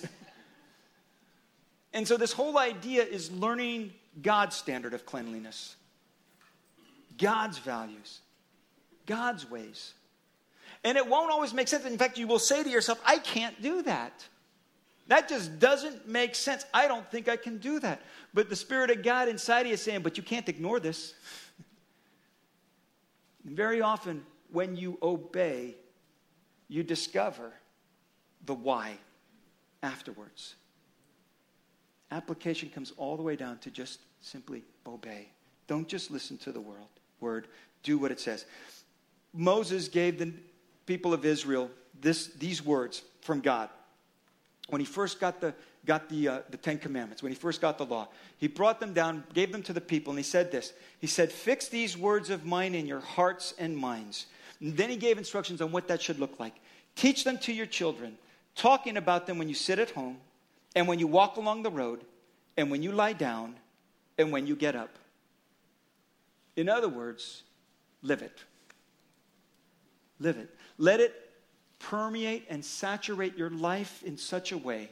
and 1.93 2.09
so, 2.09 2.17
this 2.17 2.33
whole 2.33 2.59
idea 2.59 3.03
is 3.03 3.31
learning 3.31 3.93
God's 4.23 4.57
standard 4.57 4.95
of 4.95 5.05
cleanliness, 5.05 5.77
God's 7.19 7.59
values, 7.59 8.21
God's 9.07 9.49
ways. 9.51 9.95
And 10.85 10.97
it 10.97 11.07
won't 11.07 11.31
always 11.33 11.53
make 11.53 11.69
sense. 11.69 11.85
In 11.85 11.99
fact, 11.99 12.19
you 12.19 12.29
will 12.29 12.39
say 12.39 12.63
to 12.63 12.71
yourself, 12.71 13.01
I 13.05 13.19
can't 13.19 13.61
do 13.61 13.83
that. 13.83 14.25
That 15.09 15.29
just 15.29 15.59
doesn't 15.59 16.07
make 16.07 16.35
sense. 16.35 16.65
I 16.73 16.87
don't 16.87 17.11
think 17.11 17.29
I 17.29 17.37
can 17.37 17.59
do 17.59 17.81
that. 17.81 18.01
But 18.33 18.49
the 18.49 18.57
Spirit 18.57 18.91
of 18.91 19.03
God 19.03 19.29
inside 19.29 19.63
of 19.63 19.67
you 19.69 19.73
is 19.73 19.83
saying, 19.83 20.03
but 20.03 20.17
you 20.17 20.23
can't 20.23 20.49
ignore 20.49 20.79
this. 20.79 21.15
and 23.47 23.57
very 23.57 23.81
often, 23.81 24.25
when 24.53 24.77
you 24.77 24.99
obey, 25.03 25.77
you 26.69 26.83
discover 26.83 27.53
the 28.47 28.55
why 28.55 28.99
afterwards. 29.83 30.55
Application 32.11 32.71
comes 32.71 32.93
all 32.97 33.17
the 33.17 33.23
way 33.23 33.37
down 33.37 33.59
to 33.59 33.71
just 33.71 34.01
simply 34.21 34.63
obey. 34.87 35.29
Don't 35.67 35.87
just 35.87 36.11
listen 36.11 36.39
to 36.39 36.53
the 36.53 36.61
world, 36.61 36.89
word, 37.21 37.49
do 37.83 37.99
what 37.99 38.11
it 38.11 38.21
says. 38.21 38.47
Moses 39.35 39.89
gave 39.89 40.19
the 40.19 40.33
people 40.87 41.13
of 41.13 41.25
Israel 41.25 41.71
this, 42.01 42.29
these 42.29 42.65
words 42.65 43.03
from 43.21 43.41
God. 43.41 43.69
When 44.69 44.81
he 44.81 44.87
first 44.87 45.21
got 45.21 45.41
the, 45.41 45.55
got 45.85 46.09
the, 46.09 46.29
uh, 46.29 46.41
the 46.51 46.57
Ten 46.57 46.79
Commandments, 46.79 47.23
when 47.23 47.33
he 47.33 47.37
first 47.37 47.61
got 47.61 47.77
the 47.79 47.85
law, 47.85 48.09
he 48.39 48.49
brought 48.49 48.81
them 48.81 48.95
down, 48.95 49.25
gave 49.35 49.53
them 49.53 49.63
to 49.65 49.73
the 49.73 49.81
people, 49.81 50.11
and 50.11 50.19
he 50.19 50.23
said 50.23 50.51
this 50.51 50.73
He 51.01 51.07
said, 51.07 51.31
Fix 51.31 51.69
these 51.69 51.97
words 51.97 52.31
of 52.31 52.47
mine 52.47 52.75
in 52.75 52.87
your 52.87 53.01
hearts 53.01 53.55
and 53.59 53.77
minds 53.77 54.27
and 54.61 54.77
then 54.77 54.91
he 54.91 54.97
gave 54.97 55.19
instructions 55.19 55.61
on 55.61 55.73
what 55.73 55.89
that 55.89 56.03
should 56.03 56.19
look 56.19 56.39
like. 56.41 56.55
Teach 56.97 57.25
them 57.25 57.39
to 57.39 57.53
your 57.53 57.67
children, 57.67 58.19
talking 58.55 58.97
about 58.97 59.27
them 59.27 59.39
when 59.39 59.49
you 59.49 59.55
sit 59.55 59.79
at 59.79 59.91
home, 59.91 60.19
and 60.75 60.89
when 60.89 60.99
you 60.99 61.07
walk 61.07 61.37
along 61.37 61.63
the 61.63 61.71
road, 61.71 62.05
and 62.57 62.71
when 62.71 62.83
you 62.83 62.93
lie 62.93 63.13
down, 63.13 63.55
and 64.19 64.33
when 64.33 64.47
you 64.47 64.57
get 64.57 64.75
up. 64.75 64.99
In 66.57 66.69
other 66.69 66.89
words, 66.89 67.45
live 68.03 68.21
it. 68.21 68.37
Live 70.19 70.37
it. 70.37 70.53
Let 70.77 70.99
it 70.99 71.15
permeate 71.79 72.47
and 72.51 72.65
saturate 72.65 73.37
your 73.37 73.51
life 73.51 74.03
in 74.03 74.19
such 74.19 74.51
a 74.51 74.59
way 74.59 74.91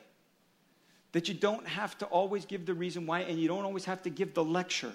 that 1.11 1.29
you 1.29 1.35
don't 1.35 1.67
have 1.67 1.99
to 1.99 2.07
always 2.07 2.45
give 2.45 2.67
the 2.67 2.75
reason 2.75 3.07
why 3.07 3.21
and 3.21 3.41
you 3.41 3.49
don't 3.49 3.65
always 3.65 3.85
have 3.85 4.03
to 4.05 4.11
give 4.11 4.35
the 4.35 4.45
lecture. 4.45 4.93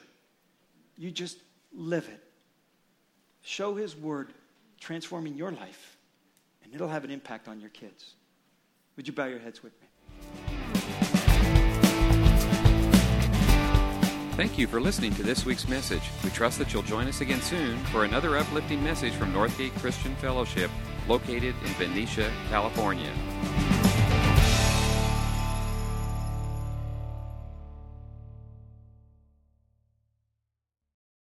You 0.97 1.11
just 1.11 1.37
live 1.73 2.07
it. 2.07 2.23
Show 3.41 3.75
His 3.75 3.95
word 3.95 4.33
transforming 4.81 5.35
your 5.35 5.51
life, 5.51 5.97
and 6.63 6.75
it'll 6.75 6.89
have 6.89 7.05
an 7.05 7.11
impact 7.11 7.47
on 7.47 7.61
your 7.61 7.69
kids. 7.69 8.15
Would 8.97 9.07
you 9.07 9.13
bow 9.13 9.27
your 9.27 9.39
heads 9.39 9.63
with 9.63 9.71
me? 9.79 9.87
Thank 14.35 14.57
you 14.57 14.65
for 14.65 14.81
listening 14.81 15.13
to 15.15 15.23
this 15.23 15.45
week's 15.45 15.67
message. 15.67 16.01
We 16.23 16.31
trust 16.31 16.57
that 16.57 16.73
you'll 16.73 16.81
join 16.83 17.07
us 17.07 17.21
again 17.21 17.41
soon 17.41 17.77
for 17.85 18.05
another 18.05 18.37
uplifting 18.37 18.83
message 18.83 19.13
from 19.13 19.31
Northgate 19.31 19.77
Christian 19.79 20.15
Fellowship, 20.15 20.71
located 21.07 21.53
in 21.63 21.73
Benicia, 21.77 22.31
California. 22.49 23.11